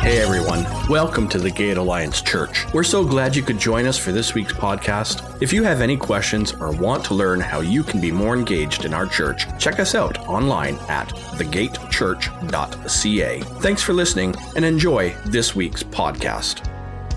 Hey 0.00 0.22
everyone, 0.22 0.64
welcome 0.88 1.28
to 1.28 1.38
the 1.38 1.50
Gate 1.50 1.76
Alliance 1.76 2.22
Church. 2.22 2.64
We're 2.72 2.82
so 2.82 3.04
glad 3.04 3.36
you 3.36 3.42
could 3.42 3.58
join 3.58 3.86
us 3.86 3.98
for 3.98 4.12
this 4.12 4.32
week's 4.32 4.54
podcast. 4.54 5.42
If 5.42 5.52
you 5.52 5.62
have 5.62 5.82
any 5.82 5.98
questions 5.98 6.54
or 6.54 6.72
want 6.72 7.04
to 7.04 7.14
learn 7.14 7.38
how 7.38 7.60
you 7.60 7.82
can 7.82 8.00
be 8.00 8.10
more 8.10 8.34
engaged 8.34 8.86
in 8.86 8.94
our 8.94 9.04
church, 9.04 9.44
check 9.58 9.78
us 9.78 9.94
out 9.94 10.26
online 10.26 10.76
at 10.88 11.08
thegatechurch.ca. 11.36 13.40
Thanks 13.60 13.82
for 13.82 13.92
listening 13.92 14.34
and 14.56 14.64
enjoy 14.64 15.14
this 15.26 15.54
week's 15.54 15.82
podcast. 15.82 16.66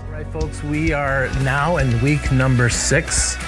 All 0.04 0.10
right, 0.12 0.30
folks, 0.30 0.62
we 0.62 0.92
are 0.92 1.28
now 1.42 1.78
in 1.78 1.98
week 2.02 2.30
number 2.32 2.68
six 2.68 3.38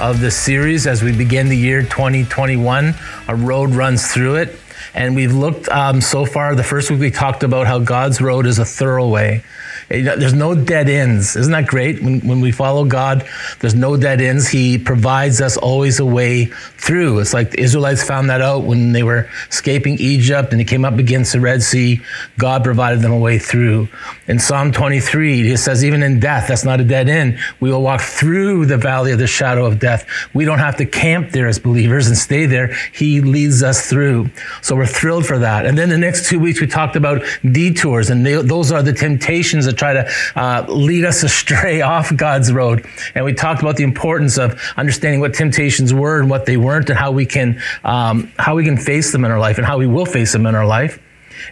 of 0.00 0.20
the 0.20 0.32
series 0.32 0.88
as 0.88 1.00
we 1.02 1.16
begin 1.16 1.48
the 1.48 1.56
year 1.56 1.82
2021. 1.82 2.92
A 3.28 3.36
road 3.36 3.70
runs 3.70 4.12
through 4.12 4.34
it. 4.36 4.58
And 4.94 5.14
we've 5.14 5.32
looked 5.32 5.68
um, 5.68 6.00
so 6.00 6.24
far, 6.24 6.54
the 6.54 6.64
first 6.64 6.90
week 6.90 7.00
we 7.00 7.10
talked 7.10 7.42
about 7.42 7.66
how 7.66 7.78
God's 7.78 8.20
road 8.20 8.46
is 8.46 8.58
a 8.58 8.64
thorough 8.64 9.08
way. 9.08 9.42
There's 9.90 10.34
no 10.34 10.54
dead 10.54 10.88
ends. 10.88 11.34
Isn't 11.34 11.50
that 11.50 11.66
great? 11.66 12.00
When, 12.00 12.20
when 12.20 12.40
we 12.40 12.52
follow 12.52 12.84
God, 12.84 13.26
there's 13.58 13.74
no 13.74 13.96
dead 13.96 14.20
ends. 14.20 14.48
He 14.48 14.78
provides 14.78 15.40
us 15.40 15.56
always 15.56 15.98
a 15.98 16.04
way 16.04 16.44
through. 16.44 17.18
It's 17.18 17.34
like 17.34 17.50
the 17.50 17.60
Israelites 17.60 18.00
found 18.04 18.30
that 18.30 18.40
out 18.40 18.62
when 18.62 18.92
they 18.92 19.02
were 19.02 19.28
escaping 19.48 19.98
Egypt 19.98 20.52
and 20.52 20.60
they 20.60 20.64
came 20.64 20.84
up 20.84 20.98
against 20.98 21.32
the 21.32 21.40
Red 21.40 21.64
Sea. 21.64 22.00
God 22.38 22.62
provided 22.62 23.02
them 23.02 23.10
a 23.10 23.18
way 23.18 23.40
through. 23.40 23.88
In 24.28 24.38
Psalm 24.38 24.70
23, 24.70 25.42
he 25.42 25.56
says, 25.56 25.84
even 25.84 26.04
in 26.04 26.20
death, 26.20 26.46
that's 26.46 26.64
not 26.64 26.78
a 26.78 26.84
dead 26.84 27.08
end. 27.08 27.40
We 27.58 27.72
will 27.72 27.82
walk 27.82 28.00
through 28.00 28.66
the 28.66 28.76
valley 28.78 29.10
of 29.10 29.18
the 29.18 29.26
shadow 29.26 29.66
of 29.66 29.80
death. 29.80 30.06
We 30.32 30.44
don't 30.44 30.60
have 30.60 30.76
to 30.76 30.86
camp 30.86 31.32
there 31.32 31.48
as 31.48 31.58
believers 31.58 32.06
and 32.06 32.16
stay 32.16 32.46
there. 32.46 32.76
He 32.92 33.20
leads 33.22 33.64
us 33.64 33.90
through. 33.90 34.30
So 34.62 34.76
we're 34.76 34.86
thrilled 34.86 35.26
for 35.26 35.40
that. 35.40 35.66
And 35.66 35.76
then 35.76 35.88
the 35.88 35.98
next 35.98 36.28
two 36.28 36.38
weeks, 36.38 36.60
we 36.60 36.68
talked 36.68 36.94
about 36.94 37.22
detours 37.50 38.08
and 38.08 38.24
they, 38.24 38.40
those 38.40 38.70
are 38.70 38.84
the 38.84 38.92
temptations 38.92 39.64
that 39.64 39.79
try 39.80 39.94
to 39.94 40.10
uh, 40.36 40.66
lead 40.68 41.04
us 41.04 41.22
astray 41.30 41.80
off 41.80 42.14
God's 42.14 42.52
road. 42.52 42.86
And 43.14 43.24
we 43.24 43.32
talked 43.32 43.62
about 43.62 43.76
the 43.76 43.84
importance 43.84 44.38
of 44.38 44.60
understanding 44.76 45.20
what 45.20 45.34
temptations 45.34 45.92
were 45.92 46.20
and 46.20 46.30
what 46.30 46.46
they 46.46 46.56
weren't, 46.56 46.90
and 46.90 46.98
how 46.98 47.10
we 47.10 47.26
can 47.26 47.60
um, 47.82 48.30
how 48.38 48.54
we 48.54 48.64
can 48.64 48.76
face 48.76 49.10
them 49.12 49.24
in 49.24 49.30
our 49.30 49.40
life, 49.40 49.58
and 49.58 49.66
how 49.66 49.78
we 49.78 49.86
will 49.86 50.06
face 50.06 50.32
them 50.32 50.46
in 50.46 50.54
our 50.54 50.66
life. 50.66 51.00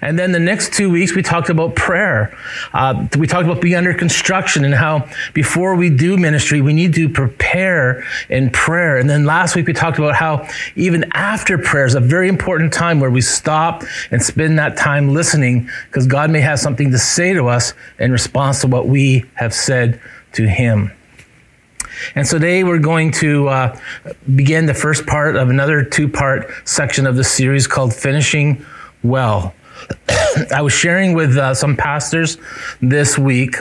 And 0.01 0.19
then 0.19 0.33
the 0.33 0.41
next 0.41 0.73
two 0.73 0.91
weeks, 0.91 1.15
we 1.15 1.23
talked 1.23 1.51
about 1.51 1.75
prayer. 1.75 2.37
Uh, 2.73 3.07
we 3.19 3.27
talked 3.27 3.45
about 3.45 3.61
being 3.61 3.75
under 3.75 3.95
construction 3.95 4.65
and 4.65 4.75
how 4.75 5.09
before 5.35 5.75
we 5.75 5.91
do 5.91 6.17
ministry, 6.17 6.61
we 6.61 6.73
need 6.73 6.95
to 6.95 7.09
prepare 7.09 8.05
in 8.29 8.51
prayer. 8.51 8.99
And 8.99 9.09
then 9.09 9.25
last 9.25 9.57
week, 9.57 9.67
we 9.67 9.73
talked 9.73 9.99
about 9.99 10.15
how 10.15 10.49
even 10.77 11.05
after 11.13 11.59
prayer 11.59 11.87
is 11.87 11.95
a 11.95 12.01
very 12.01 12.29
important 12.29 12.73
time 12.73 13.01
where 13.01 13.11
we 13.11 13.21
stop 13.21 13.85
and 14.11 14.23
spend 14.23 14.59
that 14.59 14.77
time 14.77 15.13
listening 15.13 15.69
because 15.87 16.07
God 16.07 16.31
may 16.31 16.41
have 16.41 16.59
something 16.59 16.91
to 16.91 16.99
say 16.99 17.33
to 17.35 17.49
us 17.49 17.75
in 17.99 18.13
response 18.13 18.61
to 18.63 18.67
what 18.67 18.87
we 18.87 19.25
have 19.35 19.55
said 19.55 20.01
to 20.33 20.49
Him. 20.49 20.93
And 22.15 22.27
so 22.27 22.39
today 22.39 22.65
we're 22.65 22.79
going 22.79 23.11
to 23.13 23.49
uh, 23.49 23.81
begin 24.35 24.67
the 24.67 24.75
first 24.75 25.07
part 25.07 25.37
of 25.37 25.51
another 25.51 25.83
two 25.83 26.09
part 26.09 26.51
section 26.65 27.07
of 27.07 27.17
the 27.17 27.25
series 27.25 27.67
called 27.67 27.95
Finishing 27.95 28.65
Well. 29.03 29.55
I 30.53 30.63
was 30.63 30.73
sharing 30.73 31.15
with 31.15 31.37
uh, 31.37 31.55
some 31.55 31.77
pastors 31.77 32.39
this 32.81 33.19
week 33.19 33.57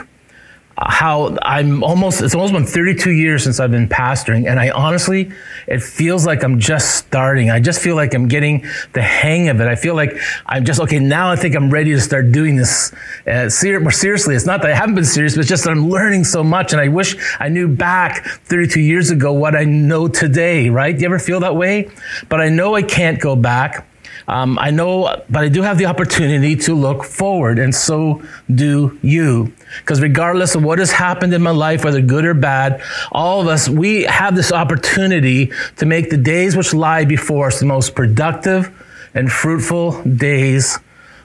how 0.80 1.36
I'm 1.42 1.82
almost, 1.82 2.22
it's 2.22 2.34
almost 2.34 2.52
been 2.52 2.64
32 2.64 3.10
years 3.10 3.42
since 3.42 3.58
I've 3.58 3.70
been 3.70 3.88
pastoring. 3.88 4.48
And 4.48 4.60
I 4.60 4.70
honestly, 4.70 5.32
it 5.66 5.82
feels 5.82 6.24
like 6.24 6.44
I'm 6.44 6.60
just 6.60 6.94
starting. 6.94 7.50
I 7.50 7.58
just 7.58 7.80
feel 7.80 7.96
like 7.96 8.14
I'm 8.14 8.28
getting 8.28 8.64
the 8.92 9.02
hang 9.02 9.48
of 9.48 9.60
it. 9.60 9.66
I 9.66 9.74
feel 9.74 9.94
like 9.94 10.16
I'm 10.46 10.64
just, 10.64 10.80
okay, 10.80 11.00
now 11.00 11.32
I 11.32 11.36
think 11.36 11.56
I'm 11.56 11.70
ready 11.70 11.92
to 11.92 12.00
start 12.00 12.30
doing 12.30 12.56
this 12.56 12.92
uh, 13.26 13.48
ser- 13.48 13.80
more 13.80 13.90
seriously. 13.90 14.36
It's 14.36 14.46
not 14.46 14.62
that 14.62 14.70
I 14.70 14.74
haven't 14.74 14.94
been 14.94 15.04
serious, 15.04 15.34
but 15.34 15.40
it's 15.40 15.48
just 15.48 15.64
that 15.64 15.70
I'm 15.70 15.88
learning 15.88 16.24
so 16.24 16.44
much. 16.44 16.72
And 16.72 16.80
I 16.80 16.88
wish 16.88 17.16
I 17.40 17.48
knew 17.48 17.66
back 17.66 18.24
32 18.44 18.80
years 18.80 19.10
ago 19.10 19.32
what 19.32 19.56
I 19.56 19.64
know 19.64 20.06
today, 20.06 20.68
right? 20.68 20.94
Do 20.94 21.00
you 21.00 21.06
ever 21.06 21.18
feel 21.18 21.40
that 21.40 21.56
way? 21.56 21.90
But 22.28 22.40
I 22.40 22.50
know 22.50 22.74
I 22.74 22.82
can't 22.82 23.20
go 23.20 23.34
back. 23.34 23.86
Um, 24.26 24.58
I 24.58 24.70
know, 24.70 25.22
but 25.30 25.44
I 25.44 25.48
do 25.48 25.62
have 25.62 25.78
the 25.78 25.86
opportunity 25.86 26.56
to 26.56 26.74
look 26.74 27.04
forward, 27.04 27.58
and 27.58 27.74
so 27.74 28.22
do 28.52 28.98
you. 29.02 29.52
Because 29.80 30.00
regardless 30.00 30.54
of 30.54 30.64
what 30.64 30.78
has 30.78 30.90
happened 30.90 31.32
in 31.34 31.42
my 31.42 31.50
life, 31.50 31.84
whether 31.84 32.00
good 32.00 32.24
or 32.24 32.34
bad, 32.34 32.82
all 33.12 33.40
of 33.40 33.48
us, 33.48 33.68
we 33.68 34.02
have 34.04 34.34
this 34.34 34.52
opportunity 34.52 35.52
to 35.76 35.86
make 35.86 36.10
the 36.10 36.16
days 36.16 36.56
which 36.56 36.74
lie 36.74 37.04
before 37.04 37.48
us 37.48 37.60
the 37.60 37.66
most 37.66 37.94
productive 37.94 38.70
and 39.14 39.30
fruitful 39.30 40.02
days 40.02 40.78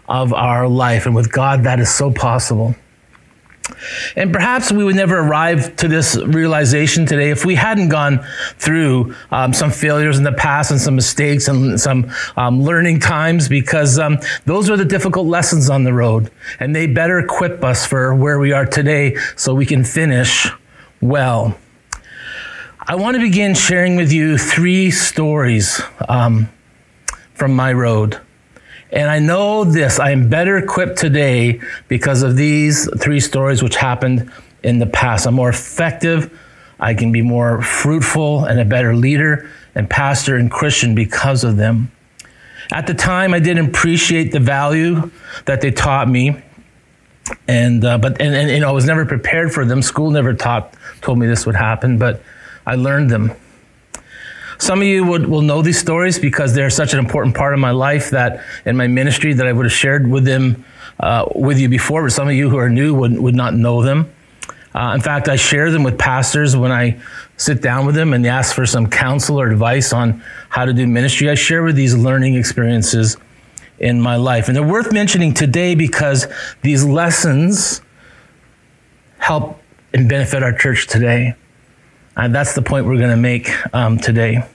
of 0.07 0.33
our 0.33 0.67
life. 0.67 1.05
And 1.05 1.15
with 1.15 1.31
God, 1.31 1.63
that 1.63 1.79
is 1.79 1.93
so 1.93 2.11
possible. 2.11 2.75
And 4.15 4.33
perhaps 4.33 4.71
we 4.71 4.83
would 4.83 4.95
never 4.95 5.19
arrive 5.19 5.75
to 5.77 5.87
this 5.87 6.17
realization 6.17 7.05
today 7.05 7.29
if 7.29 7.45
we 7.45 7.55
hadn't 7.55 7.89
gone 7.89 8.25
through 8.57 9.15
um, 9.31 9.53
some 9.53 9.71
failures 9.71 10.17
in 10.17 10.23
the 10.23 10.33
past 10.33 10.71
and 10.71 10.79
some 10.79 10.95
mistakes 10.95 11.47
and 11.47 11.79
some 11.79 12.11
um, 12.35 12.61
learning 12.61 12.99
times 12.99 13.47
because 13.47 13.99
um, 13.99 14.19
those 14.45 14.69
are 14.69 14.77
the 14.77 14.85
difficult 14.85 15.27
lessons 15.27 15.69
on 15.69 15.83
the 15.83 15.93
road. 15.93 16.29
And 16.59 16.75
they 16.75 16.87
better 16.87 17.19
equip 17.19 17.63
us 17.63 17.85
for 17.85 18.13
where 18.13 18.39
we 18.39 18.51
are 18.51 18.65
today 18.65 19.17
so 19.35 19.53
we 19.55 19.65
can 19.65 19.83
finish 19.83 20.47
well. 21.01 21.57
I 22.85 22.95
want 22.95 23.15
to 23.15 23.21
begin 23.21 23.55
sharing 23.55 23.95
with 23.95 24.11
you 24.11 24.37
three 24.37 24.91
stories 24.91 25.81
um, 26.09 26.49
from 27.33 27.55
my 27.55 27.71
road. 27.71 28.19
And 28.93 29.09
I 29.09 29.17
know 29.17 29.63
this, 29.63 29.99
I 29.99 30.11
am 30.11 30.29
better 30.29 30.55
equipped 30.55 30.99
today 30.99 31.59
because 31.87 32.21
of 32.21 32.35
these 32.35 32.87
three 32.99 33.19
stories 33.19 33.63
which 33.63 33.75
happened 33.75 34.31
in 34.61 34.77
the 34.77 34.85
past. 34.85 35.25
I'm 35.25 35.33
more 35.33 35.49
effective. 35.49 36.39
I 36.79 36.93
can 36.93 37.11
be 37.11 37.23
more 37.23 37.63
fruitful 37.63 38.45
and 38.45 38.59
a 38.59 38.65
better 38.65 38.95
leader 38.95 39.49
and 39.73 39.89
pastor 39.89 40.35
and 40.35 40.51
Christian 40.51 40.93
because 40.93 41.43
of 41.43 41.57
them. 41.57 41.91
At 42.71 42.85
the 42.85 42.93
time, 42.93 43.33
I 43.33 43.39
didn't 43.39 43.67
appreciate 43.67 44.31
the 44.31 44.39
value 44.39 45.09
that 45.45 45.61
they 45.61 45.71
taught 45.71 46.07
me. 46.07 46.39
And, 47.47 47.83
uh, 47.83 47.97
but, 47.97 48.21
and, 48.21 48.35
and, 48.35 48.49
you 48.51 48.59
know, 48.59 48.69
I 48.69 48.73
was 48.73 48.85
never 48.85 49.05
prepared 49.05 49.51
for 49.51 49.65
them. 49.65 49.81
School 49.81 50.11
never 50.11 50.35
taught, 50.35 50.75
told 51.01 51.17
me 51.17 51.25
this 51.25 51.47
would 51.47 51.55
happen, 51.55 51.97
but 51.97 52.21
I 52.65 52.75
learned 52.75 53.09
them. 53.09 53.31
Some 54.63 54.79
of 54.79 54.87
you 54.87 55.03
would, 55.03 55.27
will 55.27 55.41
know 55.41 55.61
these 55.61 55.77
stories 55.77 56.17
because 56.17 56.55
they're 56.55 56.69
such 56.69 56.93
an 56.93 56.99
important 56.99 57.35
part 57.35 57.53
of 57.53 57.59
my 57.59 57.71
life 57.71 58.11
that 58.11 58.41
in 58.65 58.77
my 58.77 58.87
ministry 58.87 59.33
that 59.33 59.45
I 59.45 59.51
would 59.51 59.65
have 59.65 59.73
shared 59.73 60.09
with 60.09 60.23
them, 60.23 60.63
uh, 61.01 61.25
with 61.35 61.59
you 61.59 61.67
before, 61.67 62.03
but 62.03 62.13
some 62.13 62.29
of 62.29 62.33
you 62.33 62.49
who 62.49 62.55
are 62.55 62.69
new 62.69 62.93
would, 62.93 63.19
would 63.19 63.35
not 63.35 63.53
know 63.53 63.83
them. 63.83 64.09
Uh, 64.73 64.93
in 64.95 65.01
fact, 65.01 65.27
I 65.27 65.35
share 65.35 65.69
them 65.69 65.83
with 65.83 65.99
pastors 65.99 66.55
when 66.55 66.71
I 66.71 67.01
sit 67.35 67.61
down 67.61 67.85
with 67.85 67.95
them 67.95 68.13
and 68.13 68.25
ask 68.25 68.55
for 68.55 68.65
some 68.65 68.89
counsel 68.89 69.37
or 69.37 69.49
advice 69.51 69.91
on 69.91 70.23
how 70.47 70.63
to 70.63 70.71
do 70.71 70.87
ministry. 70.87 71.29
I 71.29 71.35
share 71.35 71.63
with 71.63 71.75
these 71.75 71.93
learning 71.93 72.35
experiences 72.35 73.17
in 73.79 73.99
my 73.99 74.15
life. 74.15 74.47
And 74.47 74.55
they're 74.55 74.65
worth 74.65 74.93
mentioning 74.93 75.33
today 75.33 75.75
because 75.75 76.25
these 76.61 76.85
lessons 76.85 77.81
help 79.17 79.61
and 79.93 80.07
benefit 80.07 80.41
our 80.41 80.53
church 80.53 80.87
today. 80.87 81.35
And 82.15 82.33
that's 82.33 82.55
the 82.55 82.61
point 82.61 82.85
we're 82.85 82.97
going 82.97 83.09
to 83.09 83.17
make 83.17 83.51
um, 83.75 83.97
today. 83.97 84.47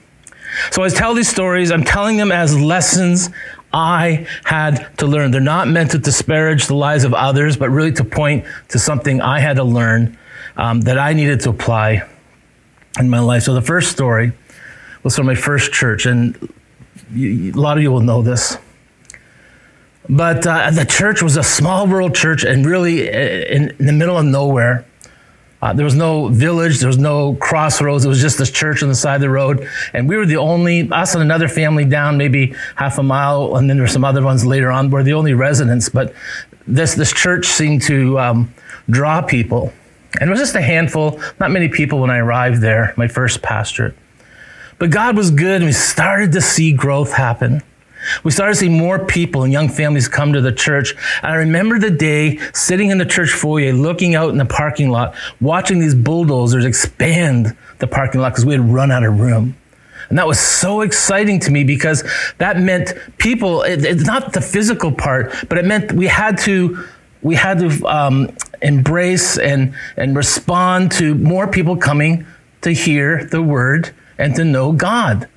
So 0.71 0.83
I 0.83 0.89
tell 0.89 1.13
these 1.13 1.29
stories, 1.29 1.71
I'm 1.71 1.83
telling 1.83 2.17
them 2.17 2.31
as 2.31 2.59
lessons 2.59 3.29
I 3.71 4.27
had 4.43 4.97
to 4.97 5.07
learn. 5.07 5.31
They're 5.31 5.41
not 5.41 5.67
meant 5.67 5.91
to 5.91 5.99
disparage 5.99 6.67
the 6.67 6.75
lives 6.75 7.03
of 7.03 7.13
others, 7.13 7.57
but 7.57 7.69
really 7.69 7.91
to 7.93 8.03
point 8.03 8.45
to 8.69 8.79
something 8.79 9.21
I 9.21 9.39
had 9.39 9.57
to 9.57 9.63
learn 9.63 10.17
um, 10.57 10.81
that 10.81 10.97
I 10.97 11.13
needed 11.13 11.41
to 11.41 11.49
apply 11.51 12.07
in 12.99 13.09
my 13.09 13.19
life. 13.19 13.43
So 13.43 13.53
the 13.53 13.61
first 13.61 13.91
story 13.91 14.33
was 15.03 15.15
from 15.15 15.27
my 15.27 15.35
first 15.35 15.71
church, 15.71 16.05
and 16.05 16.35
a 17.15 17.51
lot 17.51 17.77
of 17.77 17.83
you 17.83 17.91
will 17.91 18.01
know 18.01 18.21
this. 18.21 18.57
But 20.09 20.45
uh, 20.47 20.71
the 20.71 20.85
church 20.85 21.21
was 21.21 21.37
a 21.37 21.43
small 21.43 21.87
rural 21.87 22.09
church 22.09 22.43
and 22.43 22.65
really 22.65 23.07
uh, 23.07 23.13
in, 23.13 23.69
in 23.77 23.85
the 23.85 23.93
middle 23.93 24.17
of 24.17 24.25
nowhere. 24.25 24.85
Uh, 25.61 25.73
there 25.73 25.83
was 25.83 25.95
no 25.95 26.29
village, 26.29 26.79
there 26.79 26.87
was 26.87 26.97
no 26.97 27.35
crossroads. 27.35 28.05
It 28.05 28.07
was 28.07 28.21
just 28.21 28.37
this 28.37 28.49
church 28.49 28.81
on 28.81 28.87
the 28.87 28.95
side 28.95 29.15
of 29.15 29.21
the 29.21 29.29
road. 29.29 29.67
And 29.93 30.07
we 30.07 30.15
were 30.15 30.25
the 30.25 30.37
only, 30.37 30.89
us 30.91 31.15
and 31.15 31.21
another 31.21 31.49
family 31.49 31.83
down 31.83 32.17
maybe 32.17 32.55
half 32.75 32.97
a 32.97 33.03
mile, 33.03 33.57
and 33.57 33.69
then 33.69 33.75
there 33.75 33.83
were 33.83 33.89
some 33.89 34.05
other 34.05 34.23
ones 34.23 34.45
later 34.45 34.71
on, 34.71 34.89
We're 34.89 35.03
the 35.03 35.13
only 35.13 35.33
residents. 35.33 35.89
But 35.89 36.13
this, 36.65 36.95
this 36.95 37.11
church 37.11 37.45
seemed 37.45 37.81
to 37.83 38.17
um, 38.19 38.53
draw 38.89 39.21
people. 39.21 39.73
And 40.19 40.29
it 40.29 40.31
was 40.31 40.39
just 40.39 40.55
a 40.55 40.61
handful, 40.61 41.21
not 41.39 41.51
many 41.51 41.67
people 41.67 41.99
when 41.99 42.09
I 42.09 42.17
arrived 42.17 42.61
there, 42.61 42.93
my 42.95 43.07
first 43.07 43.41
pastorate. 43.41 43.95
But 44.79 44.91
God 44.91 45.17
was 45.17 45.29
good, 45.29 45.57
and 45.57 45.65
we 45.65 45.73
started 45.73 46.31
to 46.31 46.41
see 46.41 46.71
growth 46.71 47.11
happen. 47.11 47.61
We 48.23 48.31
started 48.31 48.53
to 48.53 48.59
see 48.59 48.69
more 48.69 49.05
people 49.05 49.43
and 49.43 49.51
young 49.51 49.69
families 49.69 50.07
come 50.07 50.33
to 50.33 50.41
the 50.41 50.51
church. 50.51 50.95
I 51.21 51.35
remember 51.35 51.79
the 51.79 51.91
day 51.91 52.37
sitting 52.53 52.89
in 52.89 52.97
the 52.97 53.05
church 53.05 53.31
foyer, 53.31 53.73
looking 53.73 54.15
out 54.15 54.29
in 54.29 54.37
the 54.37 54.45
parking 54.45 54.89
lot, 54.89 55.15
watching 55.41 55.79
these 55.79 55.95
bulldozers 55.95 56.65
expand 56.65 57.55
the 57.79 57.87
parking 57.87 58.21
lot 58.21 58.29
because 58.29 58.45
we 58.45 58.53
had 58.53 58.69
run 58.69 58.91
out 58.91 59.03
of 59.03 59.19
room. 59.19 59.55
And 60.09 60.17
that 60.17 60.27
was 60.27 60.39
so 60.39 60.81
exciting 60.81 61.39
to 61.41 61.51
me 61.51 61.63
because 61.63 62.03
that 62.39 62.59
meant 62.59 62.93
people, 63.17 63.61
it, 63.61 63.85
it's 63.85 64.05
not 64.05 64.33
the 64.33 64.41
physical 64.41 64.91
part, 64.91 65.33
but 65.49 65.57
it 65.57 65.65
meant 65.65 65.91
we 65.91 66.07
had 66.07 66.37
to 66.39 66.83
we 67.21 67.35
had 67.35 67.59
to 67.59 67.85
um, 67.85 68.31
embrace 68.61 69.37
and, 69.37 69.73
and 69.97 70.15
respond 70.15 70.91
to 70.93 71.15
more 71.15 71.47
people 71.47 71.75
coming 71.75 72.25
to 72.61 72.71
hear 72.71 73.25
the 73.25 73.41
word 73.41 73.93
and 74.17 74.35
to 74.35 74.45
know 74.45 74.71
God. 74.71 75.27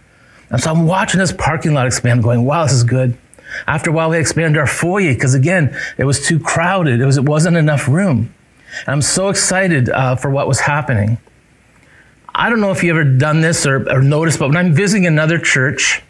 And 0.52 0.60
so 0.60 0.70
I'm 0.70 0.86
watching 0.86 1.18
this 1.18 1.32
parking 1.32 1.72
lot 1.72 1.86
expand, 1.86 2.22
going, 2.22 2.44
wow, 2.44 2.64
this 2.64 2.72
is 2.72 2.84
good. 2.84 3.16
After 3.66 3.90
a 3.90 3.92
while, 3.92 4.10
we 4.10 4.18
expanded 4.18 4.58
our 4.58 4.66
foyer 4.66 5.14
because 5.14 5.34
again, 5.34 5.76
it 5.98 6.04
was 6.04 6.26
too 6.26 6.38
crowded. 6.38 7.00
It 7.00 7.06
was 7.06 7.16
it 7.16 7.24
wasn't 7.24 7.56
enough 7.56 7.88
room. 7.88 8.34
And 8.86 8.88
I'm 8.88 9.02
so 9.02 9.28
excited 9.28 9.88
uh, 9.88 10.16
for 10.16 10.30
what 10.30 10.46
was 10.46 10.60
happening. 10.60 11.18
I 12.34 12.48
don't 12.48 12.60
know 12.60 12.70
if 12.70 12.82
you've 12.82 12.96
ever 12.96 13.04
done 13.04 13.40
this 13.40 13.66
or, 13.66 13.90
or 13.90 14.02
noticed, 14.02 14.38
but 14.38 14.48
when 14.48 14.56
I'm 14.56 14.72
visiting 14.72 15.06
another 15.06 15.38
church, 15.38 16.02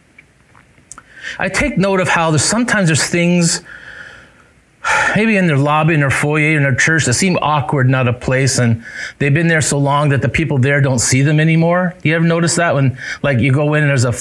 I 1.39 1.49
take 1.49 1.79
note 1.79 2.01
of 2.01 2.09
how 2.09 2.31
there's 2.31 2.45
sometimes 2.45 2.89
there's 2.89 3.05
things 3.05 3.63
maybe 5.17 5.37
in 5.37 5.47
their 5.47 5.59
lobby, 5.59 5.95
in 5.95 6.01
their 6.01 6.11
foyer, 6.11 6.57
in 6.57 6.63
their 6.63 6.75
church 6.75 7.05
that 7.07 7.15
seem 7.15 7.37
awkward, 7.43 7.89
not 7.89 8.09
a 8.09 8.13
place, 8.13 8.59
and 8.59 8.85
they've 9.19 9.35
been 9.35 9.49
there 9.49 9.61
so 9.61 9.79
long 9.79 10.09
that 10.11 10.23
the 10.23 10.29
people 10.29 10.59
there 10.59 10.81
don't 10.81 11.01
see 11.01 11.23
them 11.23 11.41
anymore. 11.41 11.95
You 12.03 12.15
ever 12.15 12.25
notice 12.25 12.57
that 12.57 12.75
when, 12.75 12.99
like, 13.23 13.39
you 13.39 13.53
go 13.53 13.75
in 13.75 13.83
and 13.83 13.91
there's 13.91 14.05
a 14.05 14.15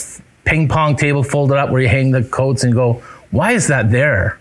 ping 0.43 0.67
pong 0.67 0.95
table 0.95 1.23
folded 1.23 1.57
up 1.57 1.69
where 1.69 1.81
you 1.81 1.87
hang 1.87 2.11
the 2.11 2.23
coats 2.23 2.63
and 2.63 2.73
go, 2.73 3.03
why 3.31 3.53
is 3.53 3.67
that 3.67 3.91
there? 3.91 4.40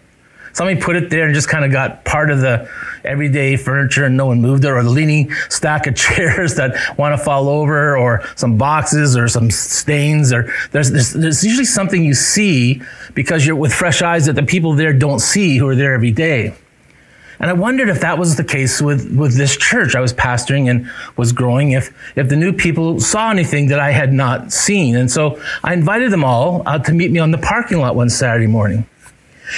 Somebody 0.52 0.80
put 0.80 0.96
it 0.96 1.10
there 1.10 1.26
and 1.26 1.34
just 1.34 1.48
kind 1.48 1.64
of 1.64 1.70
got 1.70 2.04
part 2.04 2.30
of 2.30 2.40
the 2.40 2.68
everyday 3.04 3.56
furniture 3.56 4.04
and 4.04 4.16
no 4.16 4.26
one 4.26 4.40
moved 4.40 4.64
it, 4.64 4.68
or 4.68 4.82
the 4.82 4.90
leaning 4.90 5.32
stack 5.48 5.86
of 5.86 5.94
chairs 5.96 6.56
that 6.56 6.98
want 6.98 7.16
to 7.16 7.22
fall 7.22 7.48
over, 7.48 7.96
or 7.96 8.22
some 8.36 8.58
boxes, 8.58 9.16
or 9.16 9.28
some 9.28 9.50
stains, 9.50 10.32
or 10.32 10.52
there's, 10.72 10.90
there's, 10.90 11.12
there's 11.12 11.44
usually 11.44 11.64
something 11.64 12.04
you 12.04 12.14
see 12.14 12.82
because 13.14 13.46
you're 13.46 13.56
with 13.56 13.72
fresh 13.72 14.02
eyes 14.02 14.26
that 14.26 14.34
the 14.34 14.42
people 14.42 14.74
there 14.74 14.92
don't 14.92 15.20
see 15.20 15.56
who 15.56 15.66
are 15.68 15.76
there 15.76 15.94
every 15.94 16.12
day. 16.12 16.54
And 17.40 17.48
I 17.48 17.54
wondered 17.54 17.88
if 17.88 18.00
that 18.00 18.18
was 18.18 18.36
the 18.36 18.44
case 18.44 18.82
with, 18.82 19.16
with 19.16 19.34
this 19.34 19.56
church 19.56 19.94
I 19.96 20.00
was 20.00 20.12
pastoring 20.12 20.70
and 20.70 20.90
was 21.16 21.32
growing, 21.32 21.72
if, 21.72 21.90
if 22.14 22.28
the 22.28 22.36
new 22.36 22.52
people 22.52 23.00
saw 23.00 23.30
anything 23.30 23.68
that 23.68 23.80
I 23.80 23.92
had 23.92 24.12
not 24.12 24.52
seen. 24.52 24.94
And 24.94 25.10
so 25.10 25.40
I 25.64 25.72
invited 25.72 26.12
them 26.12 26.22
all 26.22 26.62
out 26.68 26.84
to 26.84 26.92
meet 26.92 27.10
me 27.10 27.18
on 27.18 27.30
the 27.30 27.38
parking 27.38 27.78
lot 27.78 27.96
one 27.96 28.10
Saturday 28.10 28.46
morning. 28.46 28.86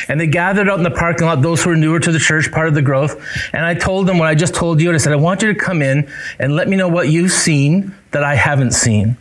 And 0.08 0.20
they 0.20 0.26
gathered 0.26 0.68
out 0.68 0.78
in 0.78 0.84
the 0.84 0.90
parking 0.90 1.26
lot, 1.26 1.42
those 1.42 1.62
who 1.62 1.70
were 1.70 1.76
newer 1.76 2.00
to 2.00 2.12
the 2.12 2.18
church, 2.18 2.50
part 2.50 2.68
of 2.68 2.74
the 2.74 2.82
growth. 2.82 3.22
And 3.52 3.64
I 3.64 3.74
told 3.74 4.06
them 4.06 4.18
what 4.18 4.28
I 4.28 4.34
just 4.34 4.54
told 4.54 4.80
you. 4.80 4.88
And 4.88 4.94
I 4.94 4.98
said, 4.98 5.12
I 5.12 5.16
want 5.16 5.42
you 5.42 5.52
to 5.52 5.58
come 5.58 5.82
in 5.82 6.10
and 6.38 6.56
let 6.56 6.68
me 6.68 6.76
know 6.76 6.88
what 6.88 7.08
you've 7.08 7.32
seen 7.32 7.94
that 8.10 8.24
I 8.24 8.34
haven't 8.34 8.72
seen. 8.72 9.16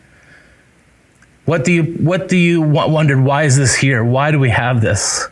What 1.46 1.66
do 1.66 1.74
you, 1.74 1.84
what 1.84 2.28
do 2.28 2.38
you 2.38 2.62
wonder? 2.62 3.22
Why 3.22 3.44
is 3.44 3.58
this 3.58 3.76
here? 3.76 4.04
Why 4.04 4.32
do 4.32 4.40
we 4.40 4.50
have 4.50 4.82
this? 4.82 5.28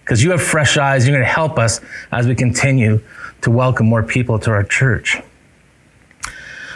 Because 0.00 0.22
you 0.22 0.30
have 0.30 0.42
fresh 0.42 0.76
eyes. 0.76 1.06
You're 1.06 1.16
going 1.16 1.26
to 1.26 1.32
help 1.32 1.58
us 1.58 1.80
as 2.12 2.26
we 2.26 2.34
continue 2.34 3.02
to 3.40 3.50
welcome 3.50 3.86
more 3.86 4.02
people 4.02 4.38
to 4.40 4.50
our 4.50 4.62
church. 4.62 5.20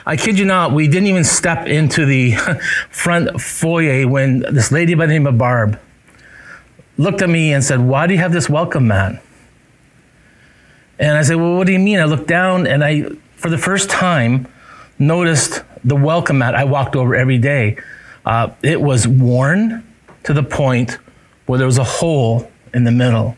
I 0.07 0.17
kid 0.17 0.39
you 0.39 0.45
not, 0.45 0.73
we 0.73 0.89
didn't 0.89 1.09
even 1.09 1.25
step 1.25 1.67
into 1.67 2.07
the 2.07 2.33
front 2.91 3.41
foyer 3.41 4.09
when 4.09 4.41
this 4.41 4.73
lady 4.73 4.95
by 4.95 5.07
the 5.07 5.13
name 5.13 5.27
of 5.27 5.39
Barb 5.39 5.79
looked 7.01 7.23
at 7.23 7.31
me 7.31 7.55
and 7.55 7.65
said, 7.65 7.81
Why 7.81 8.07
do 8.07 8.13
you 8.13 8.21
have 8.21 8.33
this 8.33 8.49
welcome 8.49 8.89
mat? 8.89 9.23
And 10.99 11.17
I 11.17 11.23
said, 11.23 11.37
Well, 11.37 11.57
what 11.57 11.67
do 11.67 11.73
you 11.73 11.79
mean? 11.79 11.99
I 11.99 12.05
looked 12.05 12.29
down 12.29 12.67
and 12.67 12.85
I, 12.85 13.05
for 13.37 13.49
the 13.49 13.59
first 13.59 13.89
time, 13.89 14.47
noticed 14.99 15.63
the 15.83 15.97
welcome 15.97 16.39
mat 16.39 16.55
I 16.55 16.65
walked 16.65 16.95
over 16.95 17.17
every 17.17 17.39
day. 17.39 17.79
Uh, 18.27 18.51
it 18.63 18.81
was 18.81 19.09
worn 19.09 19.83
to 20.25 20.35
the 20.35 20.43
point 20.43 20.99
where 21.47 21.57
there 21.57 21.67
was 21.67 21.79
a 21.79 21.85
hole 21.85 22.51
in 22.75 22.85
the 22.85 22.93
middle. 22.93 23.35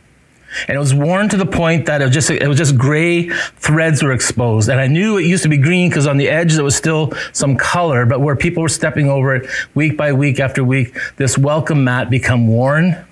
And 0.67 0.76
it 0.76 0.81
was 0.81 0.93
worn 0.93 1.29
to 1.31 1.37
the 1.37 1.47
point 1.47 1.87
that 1.87 2.03
it 2.03 2.05
was 2.05 2.12
just 2.12 2.31
it 2.31 2.47
was 2.49 2.58
just 2.58 2.76
gray 2.76 3.29
threads 3.29 4.03
were 4.03 4.12
exposed. 4.12 4.69
And 4.69 4.81
I 4.81 4.88
knew 4.88 5.19
it 5.19 5.25
used 5.25 5.44
to 5.44 5.49
be 5.49 5.56
green 5.56 5.88
because 5.88 6.08
on 6.08 6.17
the 6.17 6.29
edge 6.29 6.55
there 6.55 6.65
was 6.65 6.75
still 6.75 7.12
some 7.32 7.56
color, 7.56 8.06
but 8.06 8.20
where 8.20 8.35
people 8.35 8.65
were 8.65 8.69
stepping 8.69 9.08
over 9.08 9.37
it 9.37 9.49
week 9.75 9.97
by 9.97 10.12
week 10.12 10.41
after 10.41 10.65
week, 10.65 10.99
this 11.17 11.38
welcome 11.38 11.85
mat 11.85 12.11
become 12.11 12.49
worn 12.49 13.06